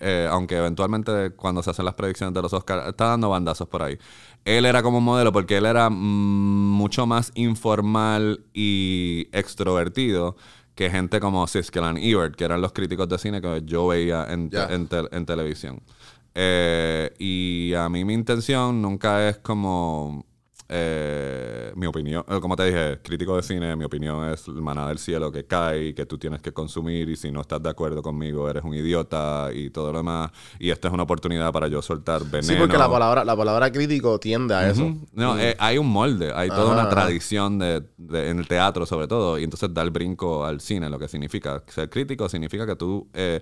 [0.00, 3.82] eh, aunque eventualmente cuando se hacen las predicciones de los Oscars, está dando bandazos por
[3.82, 3.98] ahí.
[4.44, 10.36] Él era como modelo porque él era mm, mucho más informal y extrovertido
[10.74, 14.26] que gente como Siskel y Ebert, que eran los críticos de cine que yo veía
[14.30, 15.80] en, te- en televisión.
[16.40, 20.24] Eh, y a mí mi intención nunca es como
[20.68, 24.86] eh, mi opinión, eh, como te dije, crítico de cine, mi opinión es el maná
[24.88, 27.70] del cielo que cae y que tú tienes que consumir y si no estás de
[27.70, 30.30] acuerdo conmigo eres un idiota y todo lo demás.
[30.58, 32.42] Y esta es una oportunidad para yo soltar veneno.
[32.52, 34.84] Sí, porque la palabra, la palabra crítico tiende a eso.
[34.84, 35.06] Ujú.
[35.14, 36.90] No, eh, hay un molde, hay toda Ajá, una ajá.
[36.90, 40.98] tradición de, de- en el teatro sobre todo, y entonces dar brinco al cine, lo
[40.98, 43.40] que significa ser crítico significa que tú eh,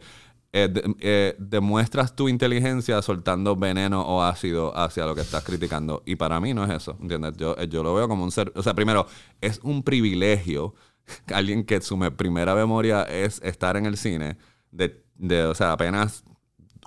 [0.52, 6.02] eh, de- eh, demuestras tu inteligencia soltando veneno o ácido hacia lo que estás criticando.
[6.06, 7.36] Y para mí no es eso, ¿entiendes?
[7.36, 9.06] Yo, eh, yo lo veo como un ser, o sea, primero,
[9.40, 10.74] es un privilegio
[11.34, 14.36] alguien que su me- primera memoria es estar en el cine,
[14.70, 16.24] de, de, o sea, apenas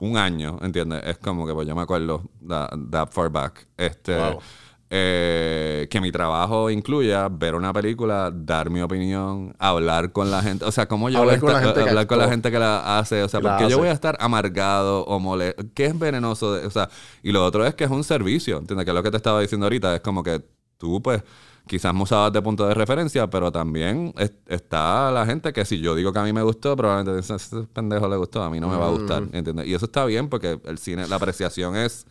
[0.02, 1.02] un año, ¿entiendes?
[1.06, 3.68] Es como que, pues yo me acuerdo, that, that far back.
[3.78, 4.40] Este, Wow.
[4.92, 10.66] Eh, que mi trabajo incluya ver una película, dar mi opinión, hablar con la gente.
[10.66, 12.30] O sea, ¿cómo yo Hablar voy a con la estar- gente que hablar con la
[12.30, 13.24] gente que la hace?
[13.24, 15.64] O sea, Que la porque yo voy a estar amargado o molesto.
[15.74, 16.60] ¿Qué es venenoso?
[16.66, 16.90] o sea,
[17.24, 18.86] y lo otro es que es un servicio, ¿entiendes?
[18.86, 19.96] Que es lo que te estaba diciendo ahorita.
[19.96, 20.42] Es como que
[20.78, 21.22] tú, pues,
[21.68, 25.80] quizás me usabas de punto de referencia, pero también es- está la gente que si
[25.80, 28.60] yo digo que a mí me gustó, probablemente dicen, ese pendejo le gustó, a mí
[28.60, 29.68] no me va a gustar, ¿entiendes?
[29.68, 32.08] Y eso está bien porque el cine, la apreciación es,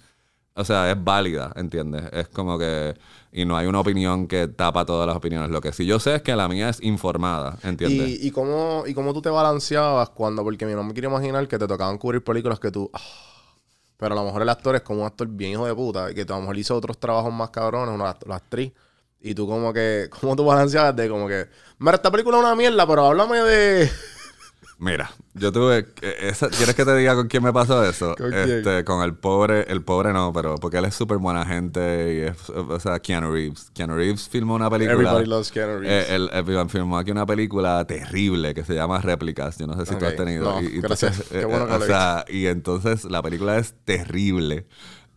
[0.59, 2.03] o sea, es válida, ¿entiendes?
[2.13, 2.97] Es como que,
[3.31, 5.51] y no hay una opinión que tapa todas las opiniones.
[5.51, 8.09] Lo que sí yo sé es que la mía es informada, ¿entiendes?
[8.09, 11.59] ¿Y, y, cómo, ¿Y cómo tú te balanceabas cuando, porque no me quiero imaginar que
[11.59, 12.91] te tocaban cubrir películas que tú...
[12.93, 13.01] ah,
[13.97, 16.15] pero a lo mejor el actor es como un actor bien hijo de puta, y
[16.15, 18.73] que a lo mejor hizo otros trabajos más cabrones, una, actriz.
[19.21, 21.47] Y tú como que, ¿cómo tú balanceabas de como que,
[21.79, 23.89] mira, esta película es una mierda, pero háblame de...
[24.81, 25.89] Mira, yo tuve.
[26.03, 28.15] eh, esa- ¿Quieres que te diga con quién me pasó eso?
[28.15, 28.59] ¿Con quién?
[28.59, 32.21] Este, con el pobre, el pobre no, pero porque él es súper buena gente y
[32.29, 33.71] es, o sea, Keanu Reeves.
[33.75, 34.95] Keanu Reeves filmó una película.
[34.95, 36.09] Everybody loves Keanu Reeves.
[36.09, 39.59] Eh, él, él filmó aquí una película terrible que se llama Réplicas.
[39.59, 40.45] Yo no sé si tú Ok, has tenido.
[40.45, 41.03] no, y, y gracias.
[41.13, 44.67] entonces, Qué eh, bueno que o lo sea, y entonces la película es terrible.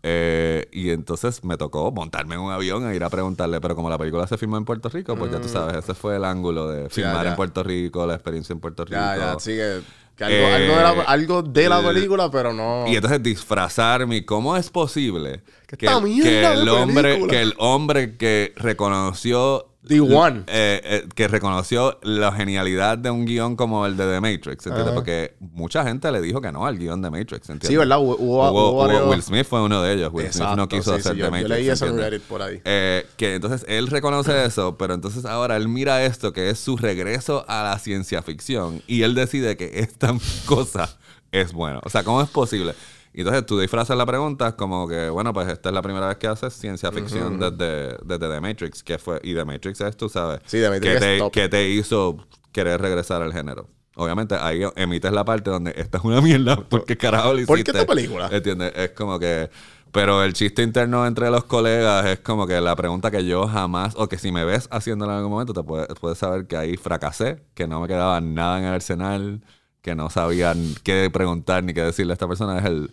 [0.04, 3.90] Eh, y entonces me tocó montarme en un avión e ir a preguntarle, pero como
[3.90, 6.68] la película se filmó en Puerto Rico, pues ya tú sabes, ese fue el ángulo
[6.70, 7.24] de filmar Mm.
[7.24, 7.30] ya.
[7.30, 8.96] en Puerto Rico, la experiencia en Puerto Rico.
[9.00, 9.82] ya, ya, sí que,
[10.16, 12.86] que algo, Eh, algo, de la, algo de la el- película, pero no...
[12.88, 14.26] Y entonces disfrazarme.
[14.26, 15.44] ¿Cómo es posible
[15.78, 17.32] que, el hombre, película?
[17.32, 20.44] que el hombre que reconoció The One.
[20.48, 24.86] eh, eh, que reconoció la genialidad de un guion como el de The Matrix, ¿entiendes?
[24.86, 24.94] Ajá.
[24.94, 27.68] porque mucha gente le dijo que no al guion de Matrix, ¿entiendes?
[27.68, 27.98] Sí, ¿verdad?
[28.00, 30.12] Hubo, hubo, Hubo- hubo hubo- varios- Will Smith fue uno de ellos.
[30.14, 31.50] Will Smith no quiso sí, hacer sí, The Matrix.
[31.50, 31.98] yo leí eso en.
[31.98, 32.62] Reddit por ahí.
[32.64, 36.78] Eh, que entonces él reconoce eso, pero entonces ahora él mira esto que es su
[36.78, 40.14] regreso a la ciencia ficción y él decide que esta
[40.46, 40.96] cosa
[41.32, 41.82] es bueno.
[41.84, 42.76] O sea, ¿cómo es posible?
[43.14, 46.18] Y entonces tú disfrazas la pregunta como que, bueno, pues esta es la primera vez
[46.18, 50.08] que haces ciencia ficción desde, desde The Matrix, que fue, y The Matrix es, tú
[50.08, 51.32] sabes, Sí, The Matrix que es te, top.
[51.34, 52.18] que te hizo
[52.52, 53.68] querer regresar al género.
[53.96, 57.64] Obviamente ahí emites la parte donde esta es una mierda, porque carajo ¿Por hiciste.
[57.64, 58.30] qué esta película?
[58.32, 58.72] ¿Entiendes?
[58.76, 59.50] Es como que.
[59.92, 63.94] Pero el chiste interno entre los colegas es como que la pregunta que yo jamás,
[63.98, 66.78] o que si me ves haciéndola en algún momento, te puedes, puedes saber que ahí
[66.78, 69.42] fracasé, que no me quedaba nada en el arsenal,
[69.82, 72.60] que no sabían qué preguntar ni qué decirle a esta persona.
[72.60, 72.92] Es el.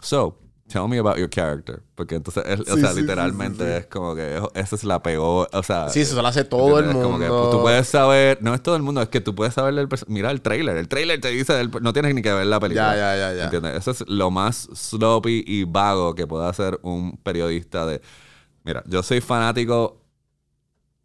[0.00, 1.82] So, tell me about your character.
[1.94, 3.76] Porque entonces, es- o Sí, sea, sí, literalmente sí, sí.
[3.78, 5.48] es como que esa es la peor.
[5.52, 5.88] O sea.
[5.88, 7.02] Sí, eso lo hace todo el ¿entiendes?
[7.04, 7.50] Como que mundo.
[7.50, 10.30] tú puedes saber, no es todo el mundo, es que tú puedes saber del Mira
[10.30, 12.94] el trailer, el trailer te dice, del- no tienes ni que ver la película.
[12.94, 13.44] Ya, ya, ya, ya.
[13.44, 13.76] ¿Entiendes?
[13.76, 18.00] Eso es lo más sloppy y vago que puede hacer un periodista de...
[18.64, 19.97] Mira, yo soy fanático...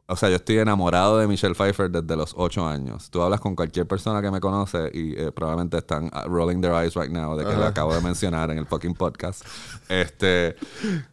[0.05, 3.09] O sea, yo estoy enamorado de Michelle Pfeiffer desde los ocho años.
[3.09, 6.73] Tú hablas con cualquier persona que me conoce y eh, probablemente están uh, rolling their
[6.73, 9.45] eyes right now de que lo acabo de mencionar en el fucking podcast.
[9.87, 10.55] Este...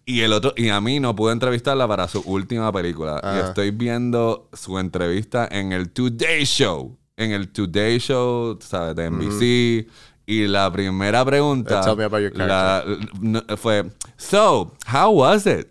[0.05, 0.53] Y el otro...
[0.57, 3.20] Y a mí no pude entrevistarla para su última película.
[3.22, 3.49] Y Ajá.
[3.49, 6.99] estoy viendo su entrevista en el Today Show.
[7.16, 8.97] En el Today Show, ¿sabes?
[8.97, 9.88] De NBC.
[10.26, 12.84] Y la primera pregunta Tell me about your la-
[13.20, 15.68] no- fue, So, how was it?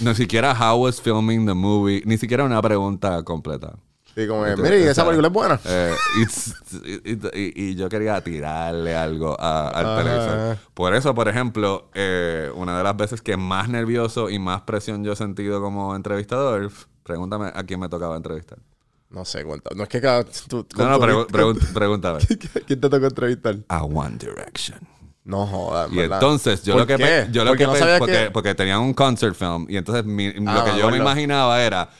[0.00, 2.02] Ni siquiera how was filming the movie.
[2.04, 3.74] Ni siquiera una pregunta completa.
[4.14, 5.60] Sí, como que, Entonces, mire, ¿y o esa sea, película es buena?
[5.64, 10.56] Eh, it's- y, y- y yo quería tirarle algo a- al televisor.
[10.74, 15.04] Por eso, por ejemplo, eh, una de las veces que más nervioso y más presión
[15.04, 16.70] yo he sentido como entrevistador,
[17.04, 18.58] pregúntame a quién me tocaba entrevistar.
[19.10, 19.70] No sé, cuenta.
[19.76, 20.24] No es que cada...
[20.24, 22.18] tú- No, no, pregu- pregun- pregúntame.
[22.66, 23.56] ¿Quién te tocó entrevistar?
[23.68, 24.80] A One Direction.
[25.28, 27.26] No jodas, Y entonces yo ¿Por lo que qué?
[27.30, 30.04] yo lo Porque que no sabía porque, que- porque tenían un concert film y entonces
[30.04, 31.90] mi- Ah, lo que me yo me imaginaba era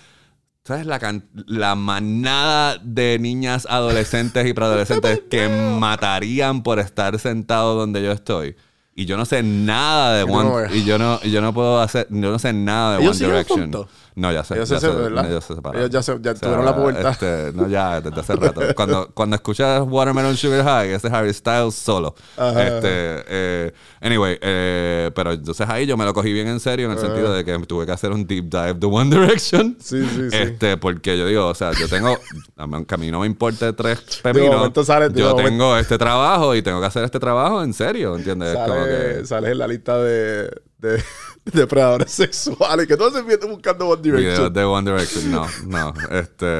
[0.64, 7.74] ¿Sabes la, can- la manada de niñas adolescentes y preadolescentes que matarían por estar sentado
[7.74, 8.56] donde yo estoy?
[8.94, 11.80] Y yo no sé nada de One que- y yo no y yo no puedo
[11.80, 13.70] hacer yo no sé nada de ¿Ellos One Direction.
[14.18, 14.54] No, ya sé.
[14.56, 15.80] Ellos ya se- ellos se separaron.
[15.80, 17.10] Ellos ya se- ya O sea, tuvieron la pubertad.
[17.12, 18.60] este, no, ya desde hace rato.
[18.74, 22.14] Cuando, cuando escuchas Watermelon Sugar High, ese es Harry Styles solo.
[22.36, 22.66] Ajá.
[22.66, 22.88] Este,
[23.28, 26.98] eh, anyway, eh, pero entonces ahí yo me lo cogí bien en serio en el
[26.98, 29.76] sentido de que tuve que hacer un deep dive de One Direction.
[29.80, 30.36] Sí, sí, sí.
[30.36, 32.16] Este, porque yo digo, o sea, yo tengo,
[32.56, 36.62] aunque a mí no me importe tres pepinos, sale- yo momento- tengo este trabajo y
[36.62, 38.48] tengo que hacer este trabajo en serio, ¿entiendes?
[38.48, 41.02] Es como Sale, que sales en la lista de, de
[41.44, 42.86] depredadores sexuales.
[42.86, 44.52] Que todos se vienen buscando One Direction.
[44.52, 46.56] de One Direction, no, no, este,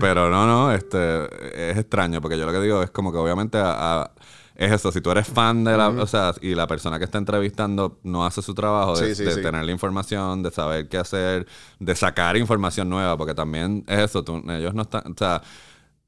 [0.00, 3.58] pero no, no, este, es extraño porque yo lo que digo es como que obviamente
[3.58, 4.10] a- a-
[4.54, 7.16] es eso, si tú eres fan de la, o sea, y la persona que está
[7.18, 9.42] entrevistando no hace su trabajo de, Sí, sí, de sí.
[9.42, 11.46] tener la información, de saber qué hacer,
[11.80, 15.42] de sacar información nueva, porque también es eso, tú- ellos no están, o sea,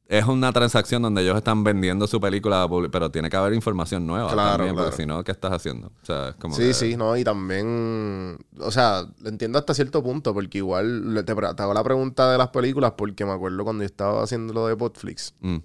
[0.07, 4.31] es una transacción donde ellos están vendiendo su película, pero tiene que haber información nueva
[4.33, 4.97] Claro, también, porque claro.
[5.03, 5.89] si no, ¿qué estás haciendo?
[6.03, 9.73] O sea, es como Sí, que- sí, no, y también, o sea, lo entiendo hasta
[9.75, 13.83] cierto punto, porque igual te, hago la pregunta de las películas, porque me acuerdo cuando
[13.83, 15.57] yo estaba haciendo lo de Podflix, Mm.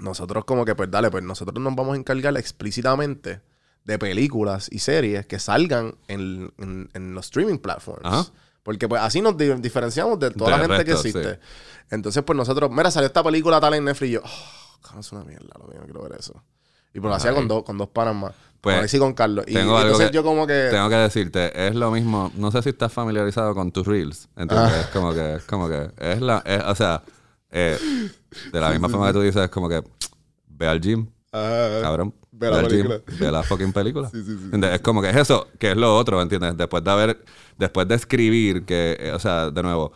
[0.00, 3.40] nosotros como que, pues dale, pues nosotros nos vamos a encargar explícitamente
[3.84, 8.02] de películas y series que salgan en, en- en los streaming platforms.
[8.04, 8.26] Ajá.
[8.62, 11.34] Porque pues así nos di- diferenciamos de toda la gente resto, que existe.
[11.34, 11.40] sí.
[11.90, 15.24] Entonces, pues nosotros, mira, salió esta película tal en Netflix y yo, oh, es una
[15.24, 16.34] mierda, lo yo no quiero ver eso.
[16.92, 18.32] Y pues lo hacía con dos, con dos panas más.
[18.60, 19.44] Pues, con y con Carlos.
[19.48, 20.68] Y, tengo y algo entonces que- yo como que...
[20.70, 22.30] Tengo que decirte, es lo mismo.
[22.36, 24.28] No sé si estás familiarizado con tus reels.
[24.36, 24.72] ¿Entiendes?
[24.74, 24.80] Ah.
[24.80, 27.02] Es como que, es como que, es la, es- o sea,
[27.50, 27.78] eh,
[28.52, 29.82] de la misma forma que tú dices, es como que,
[30.48, 32.14] ve al gym, Ah, cabrón.
[32.40, 33.00] Ve la al gym, película.
[33.20, 34.10] ve la fucking película.
[34.12, 34.60] Sí, sí, sí.
[34.72, 36.56] Es como que es eso, que es lo otro, ¿entiendes?
[36.56, 37.24] Después de haber,
[37.58, 39.92] después de escribir, que, o sea, de nuevo,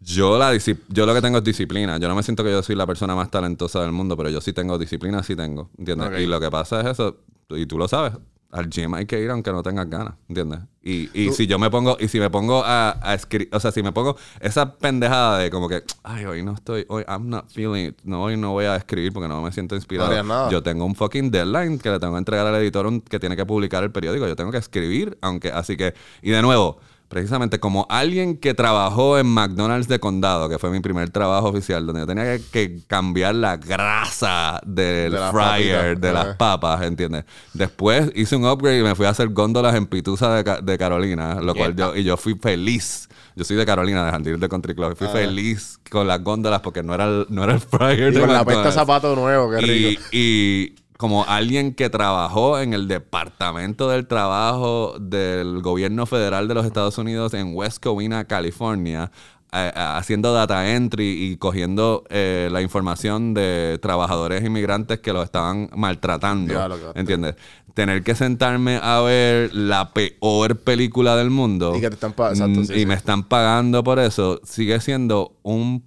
[0.00, 1.98] yo, la yo lo que tengo es disciplina.
[1.98, 4.40] Yo no me siento que yo soy la persona más talentosa del mundo, pero yo
[4.40, 5.70] sí tengo disciplina, sí tengo.
[5.76, 6.20] ¿Entiendes?
[6.20, 7.16] Y lo que pasa es eso,
[7.50, 8.12] y tú lo sabes,
[8.52, 10.60] al gym hay que ir aunque no tengas ganas, ¿entiendes?
[10.82, 13.72] Y, y si yo me pongo, y si me pongo a, a escribir, o sea,
[13.72, 17.50] si me pongo esa pendejada de como que, ay, hoy no estoy, hoy I'm not
[17.50, 20.10] feeling it, no, hoy no voy a escribir porque no me siento inspirado.
[20.50, 23.34] Yo tengo un fucking deadline que le tengo que entregar al editor un- que tiene
[23.36, 24.26] que publicar el periódico.
[24.28, 26.78] Yo tengo que escribir, aunque, así que, y de nuevo,
[27.08, 31.86] precisamente como alguien que trabajó en McDonald's de Condado, que fue mi primer trabajo oficial,
[31.86, 36.38] donde yo tenía que, que cambiar la grasa del De fryer, de las ajá.
[36.38, 37.24] papas, ¿entiendes?
[37.54, 40.78] Después hice un upgrade y me fui a hacer góndolas en Pitusa de, Ca- de
[40.78, 43.08] Carolina, lo cual yo, y yo fui feliz.
[43.36, 44.92] Yo soy de Carolina, de Jandir de Country Club.
[44.92, 48.14] y Fui feliz con las góndolas porque no era el, no era el fryer Y
[48.14, 48.74] de con la pesta McDonald's.
[48.74, 50.02] zapato nuevo, qué Y, rico.
[50.12, 56.66] y como alguien que trabajó en el Departamento del Trabajo del Gobierno Federal de los
[56.66, 59.10] Estados Unidos en West Covina, California,
[59.52, 65.24] eh, eh, haciendo data entry y cogiendo eh, la información de trabajadores inmigrantes que los
[65.24, 66.52] estaban maltratando.
[66.52, 66.92] Qué hostia.
[66.94, 67.36] ¿Entiendes?
[67.72, 72.60] Tener que sentarme a ver la peor película del mundo Y que te están exacto,
[72.60, 72.86] mm, sí, y sí.
[72.86, 75.84] me están pagando por eso, sigue siendo un,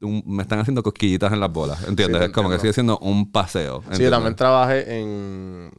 [0.00, 2.22] un- me están haciendo cosquillitas en las bolas, ¿entiendes?
[2.22, 3.82] es como que sigue siendo un paseo.
[3.92, 5.70] Sí, también trabajé en.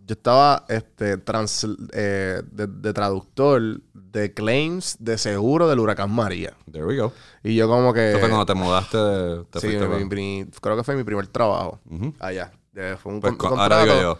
[0.00, 3.60] Yo estaba este, trans- eh, de, de traductor
[3.92, 6.54] de claims de seguro del huracán María.
[6.72, 7.12] There we go.
[7.44, 8.10] Y yo, como que.
[8.10, 9.44] Eso fue cuando te mudaste de...
[9.50, 11.78] Te sí, mi- mi- creo que fue mi primer trabajo
[12.20, 12.52] allá.
[12.74, 14.18] Eh, Fue un Pues, con- co- ahora digo yo,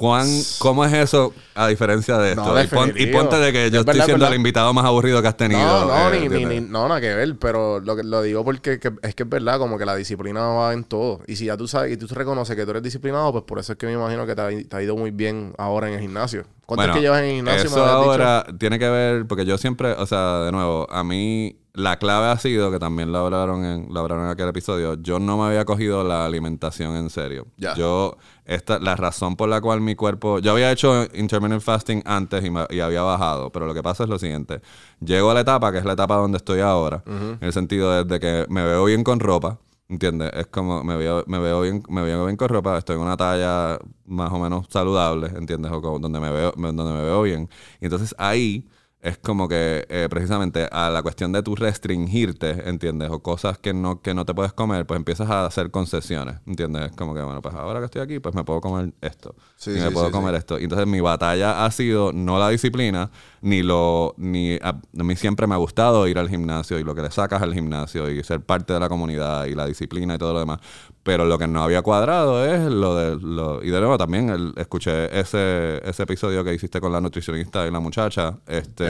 [0.00, 0.26] ¿cuán,
[0.58, 2.42] ¿cómo es eso a diferencia de esto?
[2.54, 3.20] No, y, pon- y definitivo.
[3.20, 4.28] ponte de que yo Es estoy verdad, siendo verdad.
[4.30, 5.60] el invitado más aburrido que has tenido.
[5.60, 8.80] No, no, eh, ni, ni, no, nada que ver, pero lo, que- lo digo porque
[8.80, 11.20] que- es que es verdad, como que la disciplina va en todo.
[11.26, 13.72] Y si ya tú sabes y tú reconoces que tú eres disciplinado, pues por eso
[13.72, 16.00] es que me imagino que te ha, te ha ido muy bien ahora en el
[16.00, 16.44] gimnasio.
[16.70, 17.62] ¿Cuánto Bueno, es que llevas en gimnasio?
[17.66, 17.84] Eso dicho?
[17.90, 22.26] ahora tiene que ver, porque yo siempre, o sea, de nuevo, a mí la clave
[22.28, 25.46] ha sido, que también lo hablaron en, lo hablaron en aquel episodio, yo no me
[25.46, 27.48] había cogido la alimentación en serio.
[27.56, 27.74] Ya.
[27.74, 32.44] Yo, esta, la razón por la cual mi cuerpo, yo había hecho intermittent fasting antes
[32.44, 34.60] y, me- y había bajado, pero lo que pasa es lo siguiente,
[35.00, 38.20] llego a la etapa, que es la etapa donde estoy ahora, en el sentido de
[38.20, 39.58] que me veo bien con ropa,
[39.90, 40.30] ¿Entiendes?
[40.34, 43.16] Es como me veo, me veo bien, me veo bien con ropa, estoy en una
[43.16, 45.72] talla más o menos saludable, ¿entiendes?
[45.72, 47.48] O como donde me veo, donde me veo bien.
[47.80, 48.68] Y entonces ahí
[49.02, 53.10] es como que eh, precisamente a la cuestión de tú restringirte, ¿entiendes?
[53.10, 56.90] O cosas que no, que no te puedes comer, pues empiezas a hacer concesiones, ¿entiendes?
[56.90, 59.34] Es como que, bueno, pues ahora que estoy aquí, pues me puedo comer esto.
[59.56, 60.58] Sí, y me sí, puedo sí, comer esto.
[60.58, 65.16] Y entonces mi batalla ha sido no la disciplina, ni lo, ni a, a mí
[65.16, 68.22] siempre me ha gustado ir al gimnasio y lo que le sacas al gimnasio y
[68.22, 70.60] ser parte de la comunidad y la disciplina y todo lo demás.
[71.02, 74.52] Pero lo que no había cuadrado es lo de lo, y de nuevo también el-
[74.56, 78.86] escuché ese, ese episodio que hiciste con la nutricionista y la muchacha, este.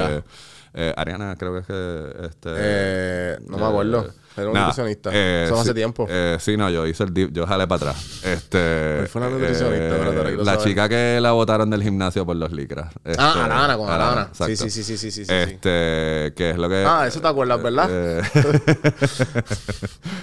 [0.75, 4.07] Eh, Ariana, creo que es que este Eh, no me acuerdo.
[4.37, 5.11] Era un nutricionista.
[5.13, 6.07] eh, Eso hace tiempo.
[6.09, 8.21] eh, sí, no, yo hice el dip- yo jalé para atrás.
[8.25, 9.99] Este, ¿Cuál fue la nutricionista?
[10.23, 12.93] Quiero la chica que la botaron del gimnasio por los licras.
[13.05, 14.23] Este, ah, Alana, con Alana.
[14.31, 14.57] exacto.
[14.57, 15.33] Sí, sí, sí, sí, sí, sí, sí.
[15.35, 16.85] Este, que es lo que.
[16.87, 17.89] Ah, eso te acuerdas, ¿verdad?
[17.91, 18.23] eh,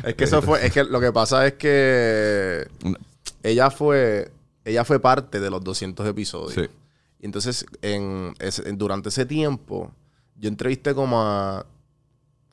[0.04, 2.68] Es que eso fue, es que lo que pasa es que
[3.44, 4.32] ella fue,
[4.64, 6.54] ella fue parte de los 200 episodios.
[6.54, 6.70] Sí.
[7.20, 8.34] Y entonces, en-
[8.78, 9.92] durante ese tiempo,
[10.40, 11.66] yo entrevisté como a,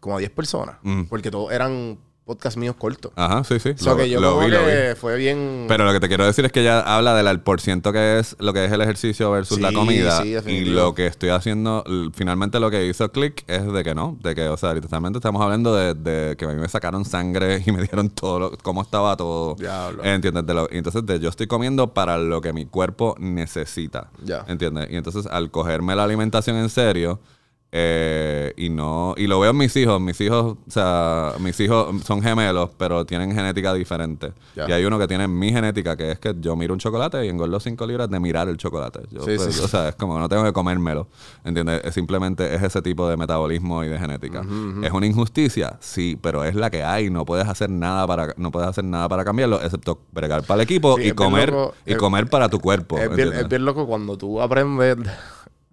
[0.01, 0.77] como a 10 personas.
[0.83, 1.05] Mm.
[1.05, 3.13] Porque todos eran podcasts míos cortos.
[3.17, 3.69] Ajá, sí, sí.
[3.71, 4.95] O sea, lo, que yo lo como vi, lo vi.
[4.99, 5.67] fue bien...
[5.69, 8.35] Pero lo que te quiero decir es que ella habla del por ciento que es
[8.39, 10.23] lo que es el ejercicio versus la Sí, comida.
[10.23, 14.17] sí, y lo que estoy haciendo, finalmente lo que hizo Click es de que no,
[14.23, 17.63] de que, o sea, literalmente estamos hablando de, de que a mí me sacaron sangre
[17.67, 19.55] y me dieron todo, lo- cómo estaba todo.
[19.57, 20.03] Diablo.
[20.03, 20.47] ¿Entiendes?
[20.47, 24.09] De lo- y entonces de, yo estoy comiendo para lo que mi cuerpo necesita.
[24.25, 24.47] Ya.
[24.49, 24.89] ¿Entiendes?
[24.91, 27.21] Y entonces al cogerme la alimentación en serio,
[27.77, 30.01] eh, y no y lo veo en mis hijos.
[30.01, 34.33] Mis hijos o sea mis hijos son gemelos pero tienen genética diferente.
[34.55, 37.29] Y hay uno que tiene mi genética que es que yo miro un chocolate y
[37.29, 39.01] engordo 5 libras de mirar el chocolate.
[39.11, 39.61] Yo, Sí, pues, sí.
[39.65, 41.09] o sea es como no tengo que comérmelo
[41.45, 41.81] ¿entiendes?
[41.85, 44.43] Es simplemente es ese tipo de metabolismo y de genética.
[44.83, 47.11] Es una injusticia sí pero es la que hay.
[47.11, 50.61] No puedes hacer nada para no puedes hacer nada para cambiarlo excepto bregar para el
[50.61, 51.75] equipo Sí, y comer loco.
[51.85, 54.97] y Es- comer para tu cuerpo es, bien, es bien loco cuando tú aprendes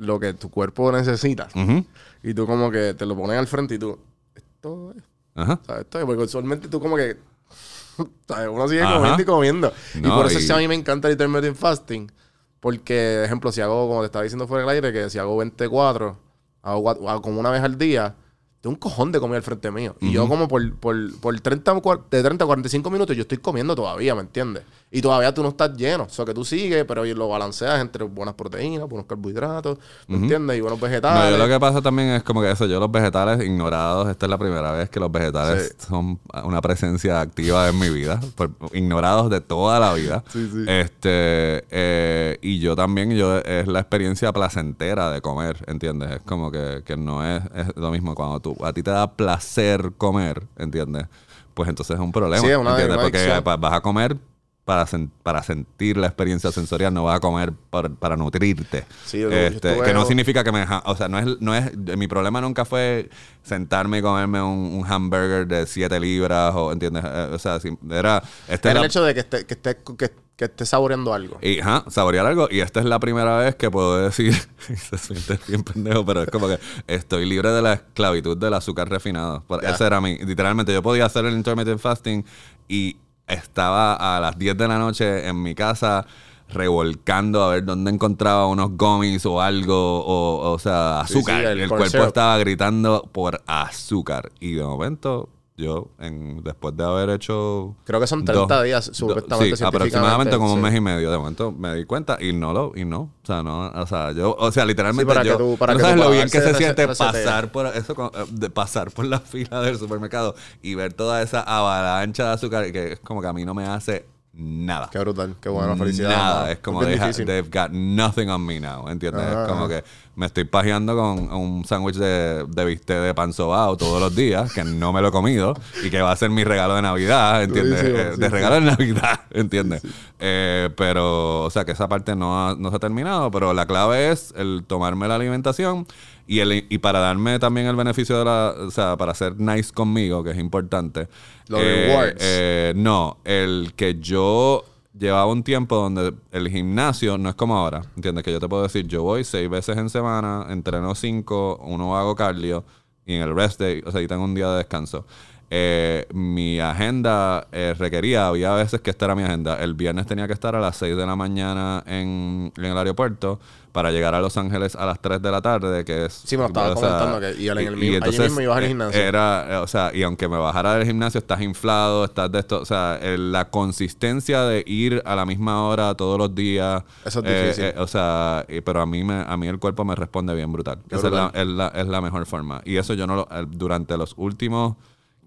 [0.01, 1.47] lo que tu cuerpo necesita.
[1.55, 1.85] Ujú.
[2.23, 3.97] Y tú como que te lo pones al frente y tú...
[4.35, 5.03] Esto es...
[5.33, 5.83] Ajá ¿Sabes?
[5.83, 7.17] Esto es porque usualmente tú como que...
[8.27, 8.49] ¿sabes?
[8.51, 8.95] Uno sigue Ajá.
[8.97, 9.73] comiendo y comiendo.
[9.95, 12.11] y por eso es y- que a mí me encanta el intermittent fasting.
[12.59, 16.17] Porque, ejemplo, si hago, como te estaba diciendo fuera del aire, que si hago 24,
[16.61, 18.13] hago, hago como una vez al día,
[18.61, 19.95] tengo un cojón de comida al frente mío.
[19.99, 23.23] Y yo como por, por, por 30, o cua- de 30 a 45 minutos yo
[23.23, 24.63] estoy comiendo todavía, ¿me entiendes?
[24.93, 26.03] Y todavía tú no estás lleno.
[26.03, 29.77] O sea, que tú sigues, pero lo balanceas entre buenas proteínas, buenos carbohidratos,
[30.07, 30.57] ¿me entiendes?
[30.57, 31.31] Y buenos No, vegetales.
[31.31, 34.29] yo lo que pasa también es como que eso, yo los vegetales ignorados, esta es
[34.29, 35.85] la primera vez que los vegetales Sí.
[35.87, 40.23] son una presencia activa en mi vida, por- ignorados de toda la vida.
[40.31, 40.65] Sí, sí.
[40.67, 46.11] Este, eh, y yo también, yo es la experiencia placentera de comer, ¿entiendes?
[46.11, 49.09] Es como que, que no es, es lo mismo cuando tú, a ti te da
[49.13, 51.05] placer comer, ¿entiendes?
[51.53, 52.97] Pues entonces es un problema, Sí, una- ¿entiendes?
[52.97, 54.17] una Porque vas a comer
[54.65, 58.85] para, sen- para sentir la experiencia sensorial, no vas a comer por- para nutrirte.
[59.05, 60.65] Sí, Este, que no significa que me...
[60.85, 61.75] O sea, no es, no es...
[61.77, 63.09] Mi problema nunca fue
[63.43, 67.03] sentarme y comerme un, un hamburger de 7 libras o, ¿entiendes?
[67.05, 67.59] Eh, O sea,
[67.89, 68.23] era...
[68.47, 71.37] Esta es Era el hecho de que esté, que esté, que, que esté saboreando algo.
[71.41, 72.47] y, ajá, saborear algo.
[72.49, 74.33] Y esta es la primera vez que puedo decir,
[74.89, 78.87] se siente bien pendejo, pero es como que estoy libre de la esclavitud del azúcar
[78.89, 79.43] refinado.
[79.63, 82.23] Ese era mi, literalmente, yo podía hacer el intermittent fasting
[82.67, 82.97] y
[83.33, 86.05] estaba a las 10 de la noche en mi casa
[86.49, 91.45] revolcando a ver dónde encontraba unos gummies o algo, o, o sea, Sí, sí, azúcar.
[91.45, 94.31] el el cuerpo estaba gritando por azúcar.
[94.39, 98.89] Y de momento, yo, en, después de haber hecho Creo que son 30 Dos- días,
[98.93, 101.11] supuestamente, Sí, aproximadamente como un mes y medio.
[101.11, 103.01] De momento me di cuenta y no lo, y no.
[103.21, 105.37] O sea, no, o sea, yo, o sea, literalmente Sí, para yo.
[105.37, 108.25] que tú- para no que sabes lo bien que se siente pasar por eso, eh,
[108.31, 112.93] de pasar por la fila del supermercado y ver toda esa avalancha de azúcar que
[112.93, 114.89] es como que a mí no me hace nada.
[114.89, 116.17] Qué brutal, qué bueno, felicidades.
[116.17, 119.21] Nada, es como they ha- they've got nothing on me now, ¿entiendes?
[119.23, 119.81] Ajá, es como ajá.
[119.81, 119.83] que
[120.15, 124.51] me estoy pajeando con un sándwich de, de bistec de pan sobao todos los días,
[124.53, 125.53] que no me lo he comido
[125.83, 127.81] y que va a ser mi regalo de Navidad, ¿entiendes?
[127.83, 128.31] Eh, sí, de sí.
[128.31, 129.81] regalo de Navidad, ¿entiendes?
[130.19, 133.65] Eh, pero, o sea, que esa parte no, ha- no se ha terminado, pero la
[133.65, 135.87] clave es el tomarme la alimentación
[136.27, 139.71] y, el, y para darme también el beneficio de la, o sea, para ser nice
[139.73, 141.07] conmigo, que es importante.
[141.47, 142.15] Los Eh, rewards.
[142.19, 144.63] eh, no, el que yo
[144.97, 148.23] llevaba un tiempo donde el gimnasio no es como ahora, ¿entiendes?
[148.23, 152.15] Que yo te puedo decir, yo voy seis veces en semana, entreno cinco, uno hago
[152.15, 152.63] cardio
[153.05, 155.05] y en el rest day, o sea, y tengo un día de descanso.
[155.53, 159.61] Eh, mi agenda eh, requería, había veces que esta era mi agenda.
[159.61, 163.37] El viernes tenía que estar a las 6 de la mañana en, en el aeropuerto
[163.73, 166.13] para llegar a Los Ángeles a las 3 de la tarde, que es...
[166.25, 168.67] Sí, me lo estaba comentando, que- y en el mismo- allí mismo ibas al eh,
[168.67, 169.01] gimnasio.
[169.01, 172.59] era, eh, o sea, y aunque me bajara del gimnasio, estás inflado, estás de esto,
[172.61, 176.83] o sea, el- la consistencia de ir a la misma hora todos los días.
[177.05, 177.63] Eso es eh, difícil.
[177.65, 180.51] eh, o sea, y- pero a mí, me, a mí el cuerpo me responde bien
[180.51, 180.79] brutal.
[180.89, 181.41] Qué Esa es la, brutal.
[181.41, 182.61] es, la, es la mejor forma.
[182.65, 184.75] Y eso yo no lo, eh, durante los últimos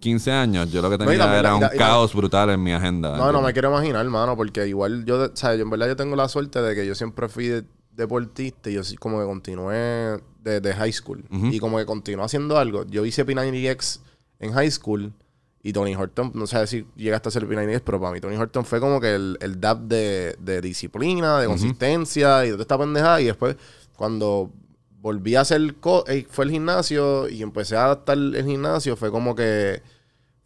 [0.05, 2.63] 15 años, yo lo que No, tenía también era un y y caos brutal en
[2.63, 3.17] mi agenda.
[3.17, 5.89] No, no me quiero imaginar, hermano, porque igual yo, de- o sea, yo en verdad
[5.89, 9.19] yo tengo la suerte de que yo siempre fui de- deportista y yo sí como
[9.21, 11.25] que continué desde high school.
[11.31, 12.85] Y como que continué haciendo algo.
[12.87, 14.01] Yo hice P90X
[14.41, 15.13] en high school
[15.63, 18.65] y Tony Horton, no sé si llegaste a hacer P90X, pero para mí Tony Horton
[18.67, 22.77] fue como que el, el dab de, de disciplina, de consistencia y de toda esta
[22.79, 23.21] pendejada.
[23.23, 23.57] Y después,
[23.97, 24.51] cuando
[25.05, 29.11] volví a hacer, co- eh, fue el gimnasio y empecé a adaptar el gimnasio, fue
[29.11, 29.83] como que...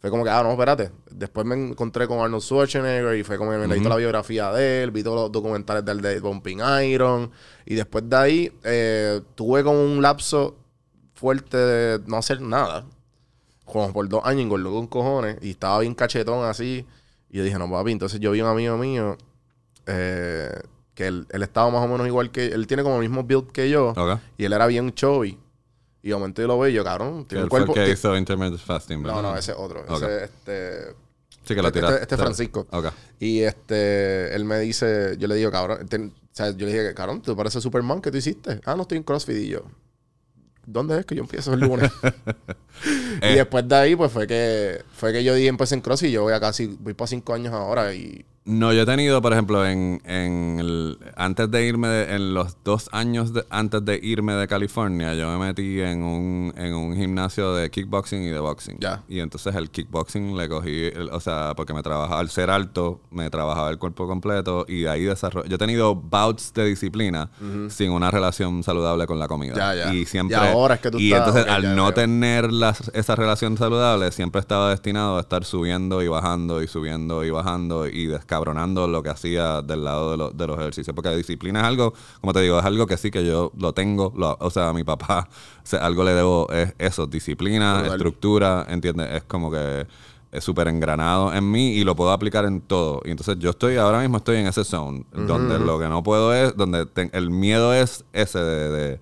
[0.01, 0.91] Fue como que, ah, no, espérate.
[1.11, 4.51] Después me encontré con Arnold Schwarzenegger y fue como que me leí toda la biografía
[4.53, 7.31] de él, vi todos los documentales del de Bumping Iron.
[7.65, 10.55] Y después de ahí eh, tuve como un lapso
[11.15, 12.85] fuerte de no hacer nada.
[13.65, 16.85] Como por dos años engordó con cojones y estaba bien cachetón así.
[17.29, 17.91] Y yo dije, no, papi.
[17.91, 19.17] Entonces yo vi un amigo mío
[19.85, 20.61] eh,
[20.99, 22.47] que él, él estaba más o menos igual que...
[22.47, 23.91] Él tiene como el mismo build que yo.
[23.91, 24.19] Ok.
[24.37, 25.39] Y él era bien chubby.
[26.03, 27.73] Y de momento yo lo veo y yo, cabrón, tiene el cuerpo...
[27.73, 29.85] que hizo intermittent fasting, no, no, ese es otro.
[29.87, 30.03] Ok.
[30.03, 30.95] Ese, este...
[31.45, 32.01] Sí, que lo este- tiraste.
[32.01, 32.67] este Francisco.
[32.71, 32.87] Ok.
[33.17, 36.93] Y este, él me dice, yo le digo, cabrón, ten- o sea, yo le dije,
[36.93, 38.59] cabrón, ¿te parece Superman que tú hiciste?
[38.65, 39.37] Ah, no estoy en CrossFit.
[39.37, 39.61] Y yo,
[40.65, 41.89] ¿dónde es que yo empiezo el lunes?
[43.21, 43.33] Eh.
[43.33, 46.11] y después de ahí, pues fue que fue que yo di empecé en CrossFit y
[46.13, 49.31] yo voy a casi, voy para cinco años ahora y No, yo he tenido, por
[49.33, 53.99] ejemplo, en, en el- antes de irme, de- en los dos años de- antes de
[54.01, 58.39] irme de California, yo me metí en un, en un gimnasio de kickboxing y de
[58.39, 58.77] boxing.
[58.79, 59.03] Ya.
[59.07, 63.01] Y entonces el kickboxing le cogí, el- o sea, porque me trabajaba, al ser alto,
[63.11, 65.47] me trabajaba el cuerpo completo y de ahí desarrollé.
[65.49, 67.29] Yo he tenido bouts de disciplina
[67.69, 69.53] sin una relación saludable con la comida.
[69.55, 69.93] Ya, ya.
[69.93, 70.37] Y siempre.
[70.37, 73.15] Y ahora es que tú Y estás- entonces, ok, al ya no tener las- esa
[73.15, 78.07] relación saludable, siempre estaba destinado a estar subiendo y bajando y subiendo y bajando y
[78.39, 80.95] descabronando lo que hacía del lado de, lo- de los ejercicios.
[80.95, 83.73] Porque la disciplina es algo, como te digo, es algo que sí que yo lo
[83.73, 84.13] tengo.
[84.15, 85.27] lo- o sea, a mi papá,
[85.63, 89.09] o sea, algo le debo, es eso, disciplina, estructura, ¿entiendes?
[89.11, 89.85] Es como que
[90.31, 93.01] es súper engranado en mí y lo puedo aplicar en todo.
[93.03, 96.33] Y entonces yo estoy, ahora mismo estoy en ese zone, donde lo que no puedo
[96.33, 98.99] es, donde el miedo es ese de, de-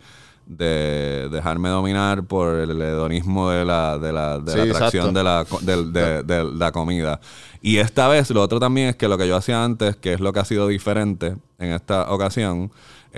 [0.47, 5.23] de dejarme dominar por el hedonismo de la, de la, de la Sí, atracción de
[5.23, 7.19] la, de, de la comida.
[7.61, 10.19] Y esta vez, lo otro también es que lo que yo hacía antes, que es
[10.19, 12.71] lo que ha sido diferente en esta ocasión,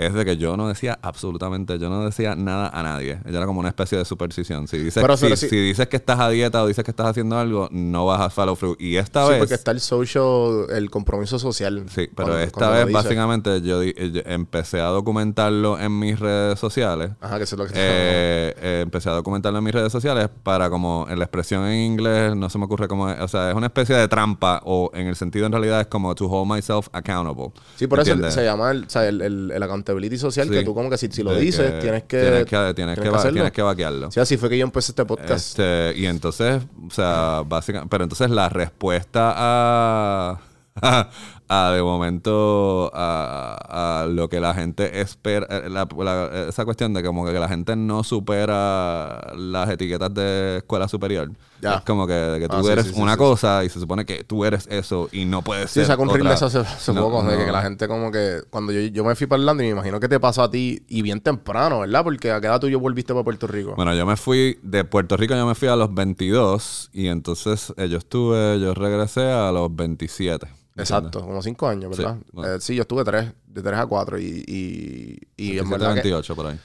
[0.06, 3.20] es de que yo no decía absolutamente, yo no decía nada a nadie.
[3.26, 4.66] Ella era como una especie de superstición.
[4.68, 6.90] Si dices, Pero, si, pero sí- si dices que estás a dieta o dices que
[6.90, 8.76] estás haciendo algo, no vas a follow through.
[8.78, 9.38] Y esta Sí, vez...
[9.38, 11.84] porque está el social, el compromiso social.
[11.88, 16.18] Sí, pero Cuando- esta cuando vez básicamente yo, di- yo empecé a documentarlo en mis
[16.18, 17.12] redes sociales.
[17.20, 20.28] Ajá, que eso es lo que Eh, eh, empecé a documentarlo en mis redes sociales
[20.42, 23.50] para como en la expresión en inglés no se me ocurre cómo es, o sea,
[23.50, 26.50] es una especie de trampa o en el sentido en realidad es como to hold
[26.52, 27.52] myself accountable.
[27.76, 30.54] Sí, por eso se llama el, o sea, el, el- el accountability social, Sí.
[30.54, 32.20] que tú como que si, si lo De dices, que tienes que...
[32.20, 34.10] tienes que tienes que, va- tienes que vaquearlo.
[34.10, 35.58] Sí, así fue que yo empecé este podcast.
[35.58, 40.40] Este, y entonces, o sea, básicamente, pero entonces la respuesta a,
[40.82, 41.10] a,
[41.50, 47.02] de momento a, a lo que la gente espera, eh, la- la- esa cuestión de
[47.02, 51.30] como que la gente no supera las etiquetas de escuela superior.
[51.60, 51.76] Ya.
[51.76, 53.80] Es como que, que tú Ah, sí, eres sí, sí, una sí, cosa y se
[53.80, 56.46] supone que tú eres eso y no puedes Sí, ser saca un reel de eso
[56.46, 58.42] hace, hace No, poco, de que, la gente como que...
[58.50, 60.82] Cuando yo, yo me fui para Orlando y me imagino que te pasó a ti
[60.88, 62.02] y bien temprano, ¿verdad?
[62.02, 63.74] Porque a qué edad tú yo volviste para Puerto Rico.
[63.76, 67.72] Bueno, yo me fui de Puerto Rico, yo me fui a los 22 y entonces
[67.76, 70.48] eh, yo estuve, yo regresé a los 27.
[70.76, 72.18] Exacto, como cinco años, Sí, ¿verdad?
[72.32, 72.54] bueno.
[72.54, 75.88] Eh, Sí, yo estuve tres, de tres a cuatro y, y, y en 27, verdad
[75.94, 76.58] que 28 por ahí.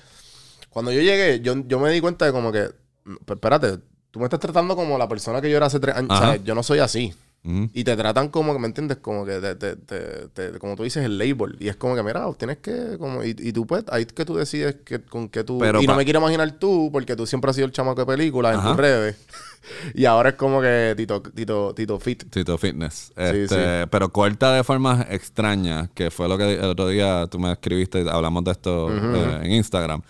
[0.70, 2.70] cuando yo llegué, yo, yo me di cuenta de como que,
[3.06, 3.80] mm, pues, espérate,
[4.12, 6.26] tú me estás tratando como la persona que yo era hace tres años, Ajá.
[6.28, 6.43] ¿sabes?
[6.43, 7.14] Yo no soy así.
[7.74, 8.98] Y te tratan como, ¿me entiendes?
[8.98, 11.56] Como que, te, te- te- te- como tú dices, el label.
[11.60, 14.26] Y es como que, mira, tienes que, como, y, y tú pues, ahí es que
[14.26, 15.60] tú decides que, con qué tú...
[15.60, 18.08] Pero y no me quiero imaginar tú, porque tú siempre has sido el chamaco de
[18.08, 19.16] películas en tus redes.
[19.93, 22.24] y ahora es como que Tito, Tito, Tito Fit.
[22.32, 23.12] Tito Fitness.
[23.16, 23.48] Sí, Este,
[23.84, 23.88] sí.
[23.91, 28.10] Pero corta de formas extrañas, que fue lo que el otro día tú me escribiste,
[28.10, 30.02] hablamos de esto eh, en Instagram,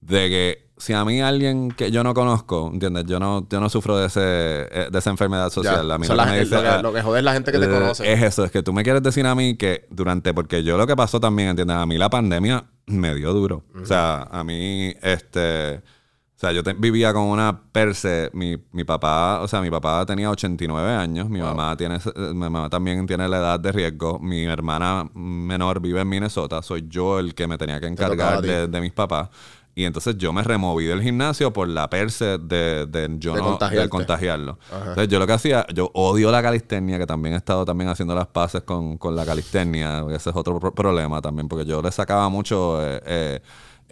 [0.00, 3.04] de que si a mí alguien que yo no conozco, ¿entiendes?
[3.06, 5.86] Yo no, yo no sufro de, ese, eh, de esa enfermedad social.
[5.86, 5.94] Ya.
[5.94, 7.66] A mí la me dice, lo, que, lo que jode es la gente que te
[7.66, 8.12] Eh, conoce.
[8.12, 10.86] Es eso, es que tú me quieres decir a mí que durante, porque yo lo
[10.86, 11.76] que pasó también, ¿entiendes?
[11.76, 13.62] A mí la pandemia me dio duro.
[13.80, 18.82] O sea, a mí, este, o sea, yo te- vivía con una perse, mi, mi
[18.82, 23.06] papá, o sea, mi papá tenía 89 años, mi mamá tiene, eh, mi mamá también
[23.06, 27.46] tiene la edad de riesgo, mi hermana menor vive en Minnesota, soy yo el que
[27.46, 29.28] me tenía que encargar de, de mis papás.
[29.74, 33.46] Y entonces yo me removí del gimnasio por la perse de, de yo De no,
[33.84, 34.58] de contagiarlo.
[34.88, 38.14] Entonces yo lo que hacía, yo odio la calistenia, que también he estado también haciendo
[38.14, 40.04] las paces con, con la calistenia.
[40.10, 43.40] Ese es otro pro- problema también, porque yo le sacaba mucho eh, eh,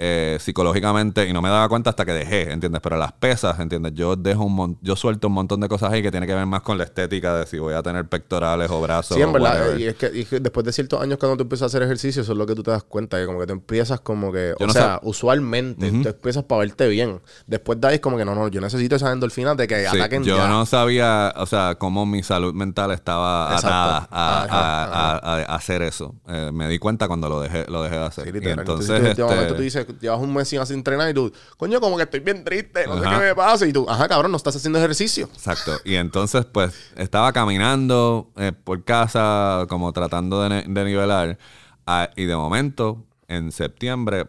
[0.02, 2.80] eh, psicológicamente y no me daba cuenta hasta que dejé, ¿entiendes?
[2.82, 3.92] Pero las pesas, ¿entiendes?
[3.94, 6.46] Yo dejo un mon- yo suelto un montón de cosas ahí que tiene que ver
[6.46, 9.16] más con la estética de si voy a tener pectorales o brazos.
[9.16, 9.76] Sí, en verdad.
[9.76, 11.82] Y es, que, y es que después de ciertos años cuando tú empiezas a hacer
[11.82, 13.18] ejercicio, eso es lo que tú te das cuenta.
[13.18, 14.54] Que como que te empiezas como que...
[14.58, 17.20] Yo o no sea, usualmente tú empiezas para verte bien.
[17.46, 19.98] Después de ahí es como que no, no, yo necesito esas endorfinas de que Sí,
[19.98, 20.48] ataquen yo ya.
[20.48, 23.68] no sabía, o sea, cómo mi salud mental estaba Exacto.
[23.68, 26.14] atada a, Ajá, a- a- a hacer eso.
[26.28, 28.24] Eh, me di cuenta cuando lo dejé, lo dejé de hacer.
[28.24, 28.58] Sí, y literal.
[28.60, 31.96] entonces, momento este, tú dices, llevas un mes sin hacer entrenar y tú, coño, como
[31.96, 33.66] que estoy bien triste, no sé qué me pasa.
[33.66, 35.28] Y tú, ajá, cabrón, no estás haciendo ejercicio.
[35.32, 35.72] Exacto.
[35.84, 41.38] Y entonces, pues, estaba caminando eh, por casa, como tratando de, de nivelar.
[41.86, 44.26] ah, y de momento, en septiembre,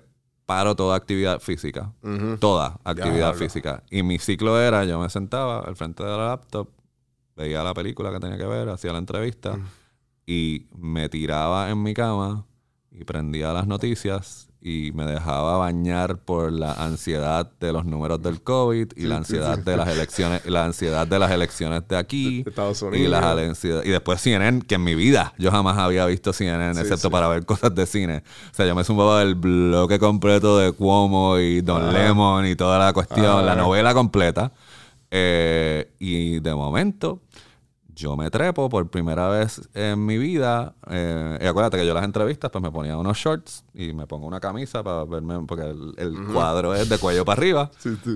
[0.52, 1.94] paro toda actividad física.
[2.40, 3.84] Toda actividad física.
[3.90, 6.68] Y mi ciclo era, yo me sentaba al frente de la laptop,
[7.38, 9.58] veía la película que tenía que ver, hacía la entrevista,
[10.26, 12.46] y me tiraba en mi cama
[12.92, 18.42] y prendía las noticias y me dejaba bañar por la ansiedad de los números del
[18.44, 22.50] COVID y la ansiedad de las elecciones, la ansiedad de las elecciones de aquí De
[22.52, 23.10] Estados y Unidos.
[23.12, 27.10] las ansiedad- y después CNN, que en mi vida yo jamás había visto CNN excepto
[27.10, 28.24] para ver cosas de cine.
[28.52, 32.78] O sea, yo me zumbaba el bloque completo de Cuomo y Don Lemon y toda
[32.78, 34.52] la cuestión, la novela completa.
[35.14, 37.20] Eh, y de momento
[38.02, 40.76] yo me trepo por primera vez en mi vida.
[40.90, 44.28] eh, y acuérdate que yo las entrevistas, pues me ponía unos shorts y me pongo
[44.28, 47.72] una camisa para verme, porque el, el cuadro es de cuello para arriba.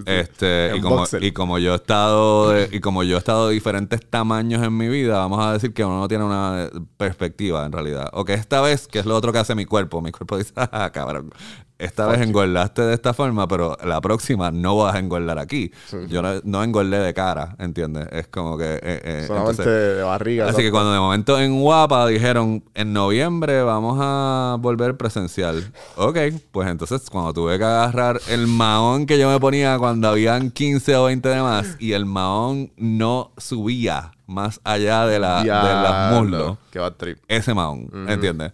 [0.06, 3.54] Este, y como, y como yo he estado de- y como yo he estado de
[3.54, 7.72] diferentes tamaños en mi vida, vamos a decir que uno no tiene una perspectiva en
[7.72, 8.10] realidad.
[8.14, 10.54] O que esta vez, que es lo otro que hace mi cuerpo, mi cuerpo dice,
[10.58, 11.32] ah, cabrón,
[11.78, 15.72] esta vez engordaste de esta forma, pero la próxima no vas a engordar aquí.
[16.08, 18.08] Yo no, no engordé de cara, ¿entiendes?
[18.12, 18.76] Es como que...
[18.76, 20.48] eh, eh, Solamente entonces- de barriga.
[20.50, 25.72] Así que cuando de momento en Guapa dijeron, en noviembre vamos a volver presencial.
[25.98, 26.18] Ok,
[26.52, 30.96] pues entonces cuando tuve que agarrar el mahón que yo me ponía cuando habían 15
[30.96, 36.14] o 20 de más y el mahón no subía más allá de, la, de las
[36.14, 37.20] muslos, Qué bad trip.
[37.28, 38.54] ese mahón, ¿entiendes?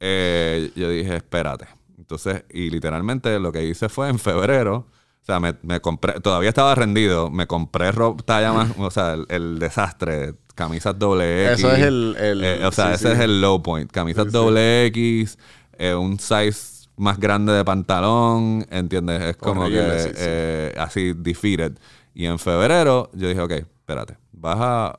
[0.00, 1.66] Eh, yo dije, espérate.
[2.14, 4.86] Entonces, y literalmente lo que hice fue en febrero,
[5.22, 9.14] o sea, me, me compré, todavía estaba rendido, me compré ropa talla más, o sea,
[9.14, 11.58] el, el desastre, camisas doble X.
[11.60, 13.14] Eso es el- el- eh, o sea, sí, ese sí.
[13.14, 13.90] es el low point.
[13.90, 15.38] Camisas doble X,
[15.78, 19.22] eh, un size más grande de pantalón, ¿entiendes?
[19.22, 21.78] Es como Horrible, que eh, así defeated.
[22.14, 24.94] Y en febrero yo dije, ok, espérate, vas a...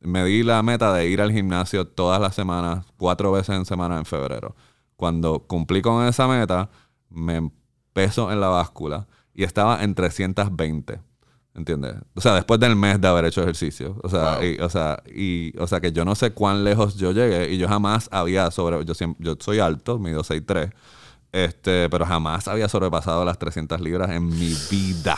[0.00, 3.96] Me di la meta de ir al gimnasio todas las semanas, cuatro veces en semana
[3.96, 4.54] en febrero.
[4.96, 6.70] Cuando cumplí con esa meta,
[7.10, 7.50] me
[7.92, 11.00] peso en la báscula y estaba en 320.
[11.56, 11.94] ¿Entiendes?
[12.14, 13.96] O sea, después del mes de haber hecho ejercicio.
[14.02, 14.44] O sea, Wow.
[14.44, 17.58] y, o sea, y, o sea, que yo no sé cuán lejos yo llegué y
[17.58, 18.84] yo jamás había sobre...
[18.84, 20.72] Yo, siem- yo soy alto, mido 6'3",
[21.32, 25.16] este, pero jamás había sobrepasado las 300 libras en mi vida.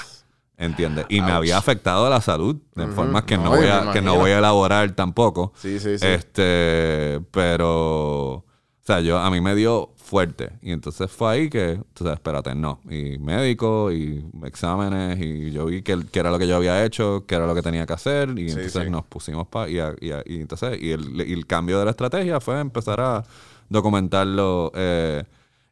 [0.58, 1.04] ¿Entiendes?
[1.10, 1.36] Y me Ouch.
[1.36, 4.30] había afectado la salud de formas que no, No, voy me a, que no voy
[4.30, 5.52] a elaborar tampoco.
[5.56, 6.06] Sí, sí, sí.
[6.06, 8.45] Este, pero,
[8.86, 10.52] o sea, yo, a mí me dio fuerte.
[10.62, 12.80] Y entonces fue ahí que, tú sabes, espérate, no.
[12.88, 17.24] Y médico, y exámenes, y yo vi que, que era lo que yo había hecho,
[17.26, 18.28] que era lo que tenía que hacer.
[18.38, 18.90] Y Sí, entonces sí.
[18.90, 22.38] nos pusimos para, y, y, y entonces, y el, y el cambio de la estrategia
[22.40, 23.24] fue empezar a
[23.68, 24.70] documentarlo.
[24.74, 25.24] eh,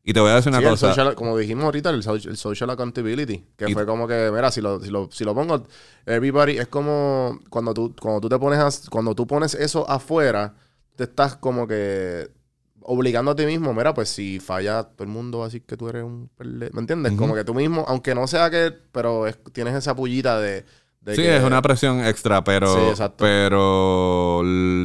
[0.07, 0.89] y te voy a decir una Sí, cosa.
[0.89, 4.51] social- como dijimos ahorita, el, so- el social accountability, que Y- fue como que, mira,
[4.51, 5.63] si lo, si lo, si lo pongo,
[6.05, 10.55] everybody, es como cuando tú, cuando tú te pones, a- cuando tú pones eso afuera,
[10.97, 12.29] te estás como que
[12.85, 15.77] obligando a ti mismo, mira, pues si falla todo el mundo va a decir que
[15.77, 17.13] tú eres un ¿me entiendes?
[17.15, 20.65] Como que tú mismo, aunque no sea que, pero es- tienes esa pullita de,
[21.01, 23.25] de Sí, que- es una presión extra, pero, Sí, exacto.
[23.25, 24.43] pero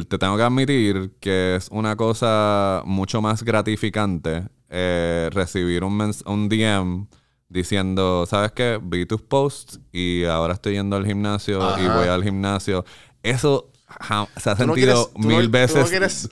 [0.08, 6.22] te tengo que admitir que es una cosa mucho más gratificante eh, recibir un, mens-
[6.26, 7.06] un DM
[7.48, 8.78] diciendo, ¿sabes qué?
[8.82, 12.84] Vi tus posts y ahora estoy yendo al gimnasio y voy al gimnasio.
[13.22, 13.69] Eso
[14.00, 16.28] ja- se ha no sentido quieres- mil no veces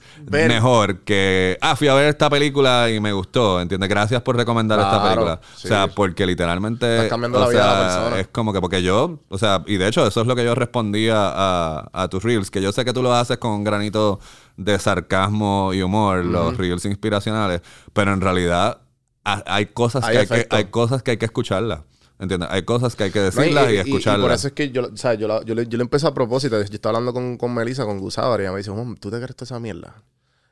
[0.47, 3.89] mejor que, ah, fui a ver esta película y me gustó, ¿entiendes?
[3.89, 5.41] Gracias por recomendar esta película.
[5.55, 5.67] sí.
[5.67, 6.95] O sea, porque literalmente...
[6.95, 8.19] Estás cambiando la vida de la persona.
[8.21, 10.55] Es como que porque yo, o sea, y de hecho eso es lo que yo
[10.55, 14.19] respondía a, a tus reels, que yo sé que tú lo haces con un granito
[14.57, 17.61] de sarcasmo y humor, los reels inspiracionales,
[17.93, 18.81] pero en realidad
[19.23, 21.81] ha- hay cosas Hay que hay que, hay cosas que hay que escucharlas.
[22.19, 22.49] ¿Entiendes?
[22.51, 24.21] Hay cosas que hay que No, decirlas y, escucharlas.
[24.25, 26.13] por eso es que yo, o sea, yo, la- yo, le, yo le empecé a
[26.13, 26.57] propósito.
[26.57, 29.17] Yo estaba hablando con, con Melissa, con Gusávar, y ella me dice, "Mom, ¿tú te
[29.17, 29.95] crees toda esa mierda?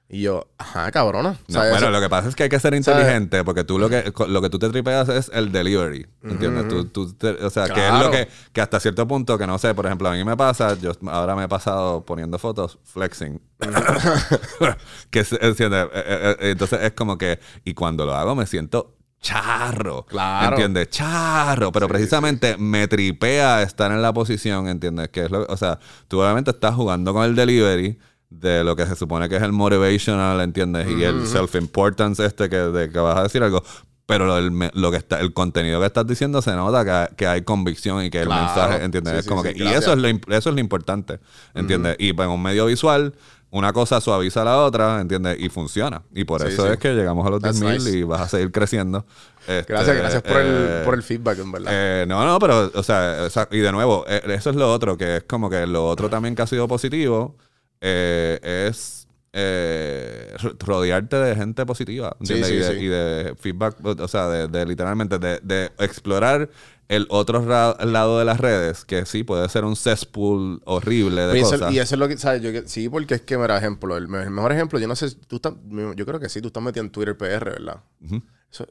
[0.09, 1.37] Y yo, ajá, cabrona.
[1.49, 3.89] No, bueno, eso- lo que pasa es que hay que ser inteligente porque tú lo
[3.89, 6.69] que, lo que tú te tripeas es el delivery, ¿entiendes?
[6.69, 8.05] Tú- tú te- o sea, que es Claro.
[8.05, 10.75] lo que, que hasta cierto punto, que no sé, por ejemplo, a mí me pasa,
[10.79, 13.41] yo ahora me he pasado poniendo fotos, flexing.
[15.11, 15.85] que ¿entiendes?
[15.85, 20.05] Eh, eh, eh, Entonces es como que, y cuando lo hago me siento charro.
[20.05, 20.49] Claro.
[20.55, 20.89] ¿Entiendes?
[20.89, 21.71] Charro.
[21.71, 25.09] Pero precisamente me tripea estar en la posición, ¿entiendes?
[25.09, 27.97] Que es lo, o sea, tú obviamente estás jugando con el delivery
[28.29, 30.87] de lo que se supone que es el motivational, ¿entiendes?
[30.89, 33.63] Y el self-importance este que, de que vas a decir algo.
[34.05, 37.27] Pero lo, me- lo que está, el contenido que estás diciendo se nota que, que
[37.27, 38.45] hay convicción y que el Claro.
[38.45, 39.13] mensaje, ¿entiendes?
[39.13, 41.19] Sí, es como sí, que, y eso es, lo, eso es lo importante,
[41.53, 41.97] ¿entiendes?
[41.99, 43.13] Y pues, en un medio visual,
[43.49, 45.37] una cosa suaviza a la otra, ¿entiendes?
[45.39, 46.01] Y funciona.
[46.13, 46.73] Y por Sí, eso sí.
[46.73, 47.97] es que llegamos a los That's 10.000 nice.
[47.97, 49.05] y vas a seguir creciendo.
[49.47, 51.71] Este, Gracias, gracias por, el, eh, por el feedback, en verdad.
[51.73, 55.17] eh, no, no, pero, o sea, y de nuevo, eh, eso es lo otro, que
[55.17, 57.37] es como que lo otro también que ha sido positivo
[57.79, 62.47] eh, es eh, ro- rodearte de gente positiva, ¿entiendes?
[62.49, 62.85] Sí, sí, y, de, sí.
[62.85, 66.49] y de feedback, o sea, de, de literalmente, de, de explorar
[66.89, 71.51] el otro lado de las redes, que sí puede ser un cesspool horrible de eso-
[71.51, 71.73] cosas.
[71.73, 72.41] y eso es lo que, ¿sabes?
[72.41, 75.35] Yo, sí, porque es que, mira, ejemplo, el, el mejor ejemplo, yo no sé, tú
[75.37, 75.53] estás,
[75.95, 77.81] yo creo que sí, tú estás metido en Twitter PR, ¿verdad?
[78.05, 78.21] Ujú.
[78.51, 78.65] Eso,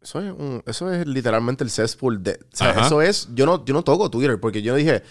[0.00, 3.64] eso es un- eso es literalmente el cesspool de, o sea, eso es, yo no,
[3.64, 5.02] yo no toco Twitter, porque yo dije,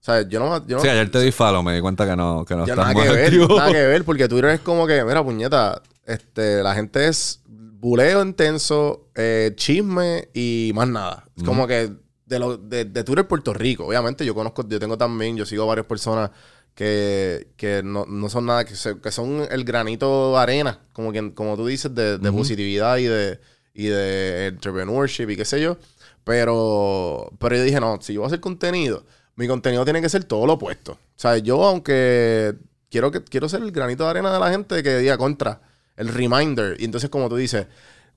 [0.00, 0.26] ¿sabes?
[0.30, 2.54] Yo no, yo no Sí, ayer te di follow, me di cuenta que no, que
[2.56, 3.56] no Ya nada que ver, activo.
[3.58, 8.22] nada que ver, porque Twitter es como que, mira, puñeta, este, la gente es buleo
[8.22, 11.24] intenso, eh, chisme y más nada.
[11.36, 11.92] Es Como que
[12.26, 15.62] de, lo, de, de Twitter Puerto Rico, obviamente yo conozco, yo tengo también, yo sigo
[15.64, 16.30] a varias personas
[16.74, 21.12] que, que no, no son nada, que, se- que son el granito de arena, como,
[21.12, 23.40] que, como tú dices, de, de positividad y de,
[23.74, 25.78] y de entrepreneurship y qué sé yo.
[26.24, 29.04] Pero, pero yo dije, no, si yo voy a hacer contenido,
[29.36, 30.92] mi contenido tiene que ser todo lo opuesto.
[30.92, 32.54] O sea, yo aunque
[32.90, 35.60] quiero, que, quiero ser el granito de arena de la gente que diga contra,
[35.96, 36.76] el reminder.
[36.80, 37.66] Y entonces, como tú dices,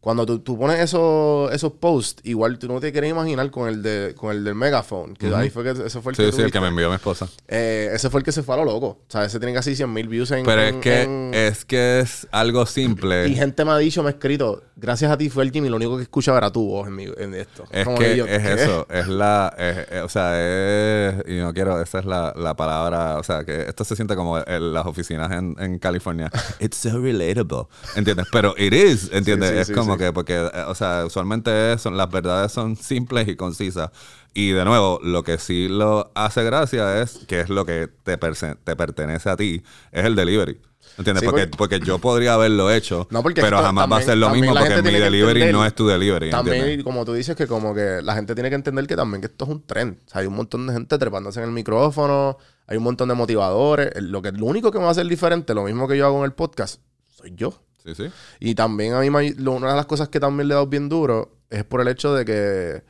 [0.02, 3.84] cuando tú, tú pones esos, esos posts, igual tú no te quieres imaginar con el,
[3.84, 5.14] de, con el del megaphone.
[5.16, 6.96] Que ahí fue que ese fue el Sí, que sí, el que me envió mi
[6.96, 7.28] esposa.
[7.50, 8.88] Eh, ese fue el que se fue a lo loco.
[8.88, 10.46] O sea, ese tiene casi 100 mil views en...
[10.46, 13.28] Pero en- es que, en- es que es algo simple.
[13.28, 15.76] Y gente me ha dicho, me ha escrito, gracias a ti fue el Jimmy, lo
[15.76, 17.66] único que escuchaba era tu voz en, mi, en esto.
[17.72, 18.54] Es Como que yo, es ¿qué?
[18.64, 22.56] eso, es la, es- es- o sea, es, y no quiero, esa es la, la
[22.56, 26.32] palabra, o sea, que esto se siente como en las oficinas en, en California.
[26.60, 28.28] It's so relatable, ¿entiendes?
[28.32, 29.50] Pero it is, ¿entiendes?
[29.50, 32.76] Sí, sí, es como como que, porque, eh, o sea, usualmente son, las verdades son
[32.76, 33.92] simples y concisas.
[34.34, 38.18] Y de nuevo, lo que sí lo hace gracia es que es lo que te,
[38.18, 40.60] pertenece a ti, es el delivery.
[40.98, 41.22] ¿Entiendes?
[41.22, 44.30] Sí, porque, porque yo podría haberlo hecho, No, porque pero jamás va a ser lo
[44.32, 46.30] mismo porque mi delivery entender- no es tu delivery.
[46.30, 49.28] También, como tú dices, que como que la gente tiene que entender que también que
[49.28, 50.00] esto es un tren.
[50.06, 52.38] O sea, hay un montón de gente trepándose en el micrófono,
[52.68, 53.92] hay un montón de motivadores.
[53.96, 56.06] El- Lo, que, lo único que me va a hacer diferente, lo mismo que yo
[56.06, 57.54] hago en el podcast, soy yo.
[57.84, 58.10] Sí, sí.
[58.40, 60.90] Y también a mí, lo- una de las cosas que también le he dado bien
[60.90, 62.84] duro es por el hecho de que,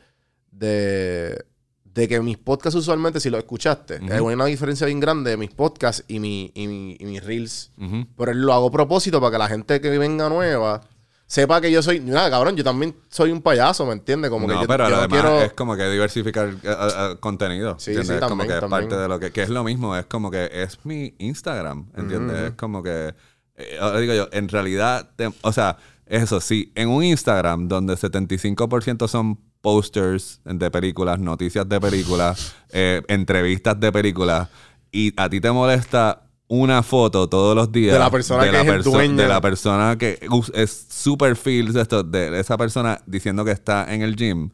[0.52, 1.46] de,
[1.86, 4.14] de que mis podcasts usualmente, si los escuchaste, Ujú.
[4.14, 7.72] hay una diferencia bien grande de mis podcasts y, mi, y, mi- y mis reels.
[8.18, 10.82] Pero lo hago a propósito para que la gente que venga nueva
[11.26, 12.00] sepa que yo soy.
[12.00, 14.32] Nada, cabrón, yo también soy un payaso, ¿me entiendes?
[14.32, 15.42] Como que no, yo, pero yo además quiero.
[15.42, 17.76] es como que diversificar eh, contenido.
[17.80, 18.08] Sí, ¿entiendes?
[18.08, 18.82] sí, es como también, que es también.
[18.90, 22.38] parte de lo que, que es lo mismo, es como que es mi Instagram, ¿entiendes?
[22.50, 23.14] Es como que,
[23.60, 29.08] eh, digo yo, en realidad, te- o sea, eso sí, en un Instagram donde 75%
[29.08, 34.48] son posters de películas, noticias de películas, eh, entrevistas de películas,
[34.92, 38.66] y a ti te molesta una foto todos los días De la persona que es
[38.66, 39.16] el perso- dueño.
[39.18, 40.18] de la persona que
[40.56, 44.50] es super feels esto, de esa persona diciendo que está en el gym,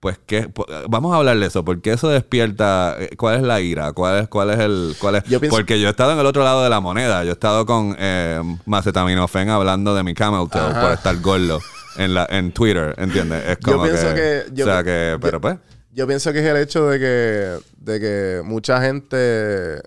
[0.00, 0.50] pues que
[0.88, 4.28] vamos a hablar de eso, porque eso despierta eh, cuál es la ira, cuál es
[4.28, 6.62] cuál es el cuál es Yo pienso- porque yo he estado en el otro lado
[6.64, 10.80] de la moneda, yo he estado con eh, Macetaminofen hablando de mi camel toe Ajá.
[10.80, 11.60] por estar gordo
[11.96, 13.44] en la en Twitter, ¿entiendes?
[13.46, 15.58] Es Yo como pienso que- yo- o sea que yo- pero pues
[15.92, 19.82] Yo pienso que es el hecho de que, de que mucha gente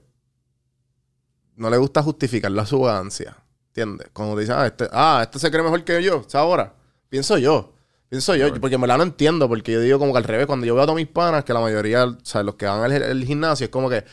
[1.55, 3.36] no le gusta justificar la subancia.
[3.70, 4.09] ¿Entiendes?
[4.14, 6.74] Cuando dicen, ah, este, ah, este se cree mejor que yo, ¿sabes ahora?
[7.09, 7.72] Pienso yo.
[8.14, 10.68] Pienso yo, porque en verdad no entiendo, porque yo digo como que al revés, cuando
[10.68, 12.91] yo veo a todos mis panas, que la mayoría, o sea, los que van al
[13.01, 14.05] al gimnasio, es como que,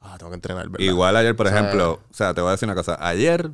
[0.00, 0.84] ah, tengo que entrenar, ¿verdad?
[0.84, 2.98] Igual ayer, por O sea, ejemplo, o sea, te voy a decir una cosa.
[2.98, 3.52] Ayer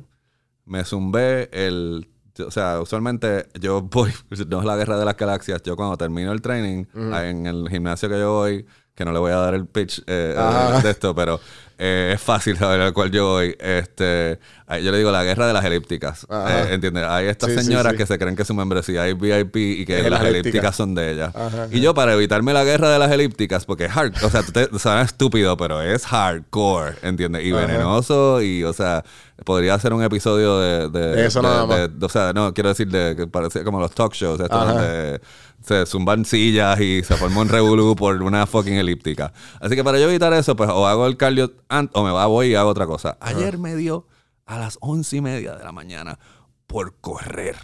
[0.65, 2.09] me zumbé el.
[2.43, 4.11] O sea, usualmente yo voy.
[4.47, 5.61] No es la guerra de las galaxias.
[5.61, 9.33] Yo cuando termino el training en el gimnasio que yo voy, que no le voy
[9.33, 10.81] a dar el pitch eh, Ajá.
[10.81, 11.39] de esto, pero
[11.83, 13.57] eh, es fácil saber al cual yo voy.
[13.59, 14.37] Este,
[14.83, 16.27] yo le digo la guerra de las elípticas.
[16.29, 17.03] Eh, ¿Entiendes?
[17.07, 17.97] Hay estas Sí, señoras sí.
[17.97, 20.75] que se creen que su membresía es VIP y que las elípticas elípticas.
[20.75, 21.35] son de ellas.
[21.35, 24.43] Ajá, Y yo, para evitarme la guerra de las elípticas, porque es hard, o sea,
[24.43, 27.43] te suena estúpido, pero es hardcore, ¿entiendes?
[27.45, 27.65] Y Ajá.
[27.65, 29.03] venenoso, y, o sea,
[29.43, 30.89] podría ser un episodio de.
[30.89, 31.77] de De eso nada más.
[31.99, 34.73] de- o sea, no, quiero decir, de que parece como los talk shows, estos Ajá.
[34.73, 35.21] donde
[35.63, 39.31] se zumban sillas y se forma un revolú por una fucking elíptica.
[39.59, 41.51] Así que para yo evitar eso, pues o hago el cardio
[41.93, 43.17] o me va voy y hago otra cosa.
[43.21, 44.07] Ayer me dio
[44.45, 46.19] a las once y media de la mañana
[46.67, 47.55] por correr.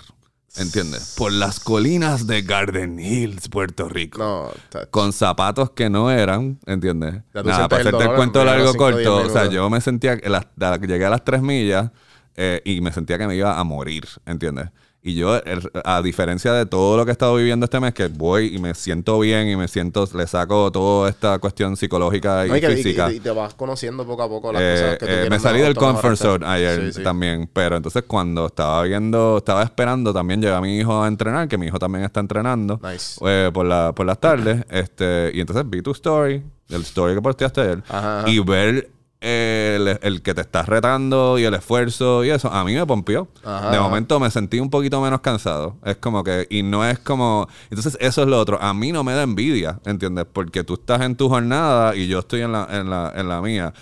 [0.56, 1.14] ¿Entiendes?
[1.16, 4.52] Por las colinas de Garden Hills, Puerto Rico.
[4.74, 7.22] No, Con zapatos que no eran, ¿entiendes?
[7.34, 10.30] Nada, para el hacerte el cuento en largo corto, o sea, yo me sentía, que
[10.30, 11.92] las- da- llegué a las tres millas
[12.36, 14.70] eh, y me sentía que me iba a morir, ¿entiendes?
[15.08, 15.40] Y yo,
[15.86, 18.74] a diferencia de todo lo que he estado viviendo este mes, que voy y me
[18.76, 22.76] siento bien y me siento, le saco toda esta cuestión psicológica y No, y, que-
[22.76, 23.10] física.
[23.10, 25.40] y- y te vas conociendo poco a poco las Eh, cosas que tú eh, me
[25.40, 27.04] salí del comfort zone ayer Sí, sí.
[27.04, 31.48] también, pero entonces cuando estaba viendo, estaba esperando, también llevé a mi hijo a entrenar,
[31.48, 33.18] que mi hijo también está entrenando Nice.
[33.26, 37.22] eh, por, la, por las tardes, este, y entonces vi tu story, el story que
[37.22, 38.30] posteaste ayer, Ajá, ajá.
[38.30, 38.90] y ver
[39.20, 43.28] el, el que te estás retando y el esfuerzo y eso, a mí me pompió.
[43.44, 45.78] Ajá, de momento me sentí un poquito menos cansado.
[45.84, 48.62] Es como que, y no es como, entonces eso es lo otro.
[48.62, 50.26] A mí no me da envidia, ¿entiendes?
[50.32, 53.42] Porque tú estás en tu jornada y yo estoy en la, en la, en la
[53.42, 53.74] mía.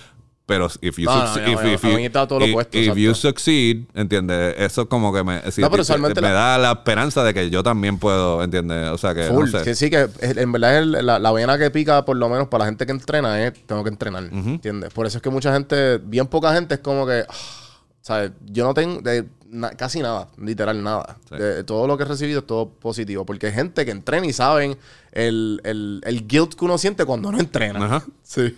[0.47, 4.55] Pero if you, if- you- succeed, ¿entiendes?
[4.59, 5.83] Eso como que me, si- No, pero
[6.21, 8.89] me da la esperanza de que yo también puedo, ¿entiendes?
[8.91, 9.49] O sea que, Full.
[9.51, 9.73] no sé.
[9.73, 12.63] Sí, sí, que en verdad es la, la vena que pica, por lo menos para
[12.63, 14.23] la gente que entrena, es tengo que entrenar.
[14.31, 14.93] ¿Entiendes?
[14.93, 17.33] Por eso es que mucha gente, bien poca gente, es como que, ah,
[18.01, 18.31] ¿sabes?
[18.45, 21.17] Yo no tengo de, na- casi nada, literal nada.
[21.27, 21.37] Sí.
[21.37, 23.25] De- todo lo que he recibido es todo positivo.
[23.25, 24.77] Porque hay gente que entrena y saben
[25.11, 27.83] el, el, el guilt que uno siente cuando no entrena.
[27.83, 28.05] Ajá.
[28.21, 28.55] Sí.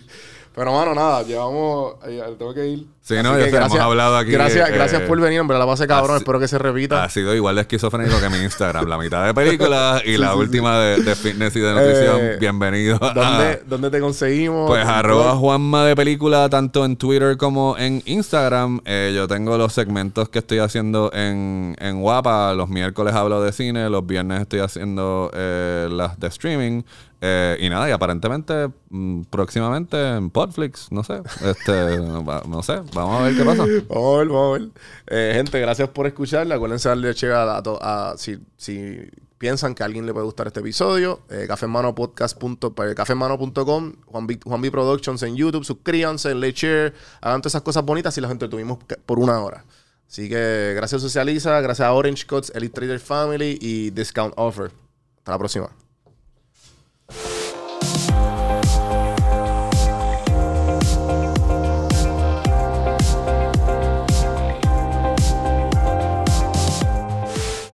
[0.58, 1.94] Pero, mano, nada, llevamos.
[2.04, 2.86] eh, tengo que ir.
[3.00, 5.56] Sí, Así no, que sé, hemos hablado aquí, Gracias, eh, gracias por venir, hombre.
[5.56, 6.16] La base cabrón.
[6.16, 7.04] Espero que se repita.
[7.04, 8.86] Ha sido igual de esquizofrénico que mi Instagram.
[8.86, 12.16] La mitad de películas y la última de, de fitness y de nutrición.
[12.20, 12.98] Eh, Bienvenido.
[13.00, 14.68] a- ¿Dónde, ¿Dónde te conseguimos?
[14.68, 15.36] Pues ¿En arroba?
[15.36, 18.80] Juanma de película tanto en Twitter como en Instagram.
[18.84, 22.52] Eh, yo tengo los segmentos que estoy haciendo en, en Guapa.
[22.52, 26.82] Los miércoles hablo de cine, los viernes estoy haciendo eh, las de streaming.
[27.20, 31.20] Eh, y nada, y aparentemente mm, próximamente en Podflix, no sé.
[31.44, 33.64] Este, no sé, vamos a ver qué pasa.
[33.88, 34.68] Vamos a ver, vamos a ver.
[35.08, 36.54] Eh, gente, gracias por escucharla.
[36.54, 39.00] Acuérdense darle a, a a- si, si
[39.38, 41.20] piensan que a alguien le puede gustar este episodio.
[41.30, 45.64] Eh, cafemanopodcast.com, Juan B, Juan B Productions en YouTube.
[45.64, 49.64] Suscríbanse, le share, hagan todas esas cosas bonitas y las entretuvimos por una hora.
[50.08, 54.70] Así que gracias Socializa, gracias a Orange Codes, Elite Trader Family y Discount Offer.
[55.18, 55.68] Hasta la próxima.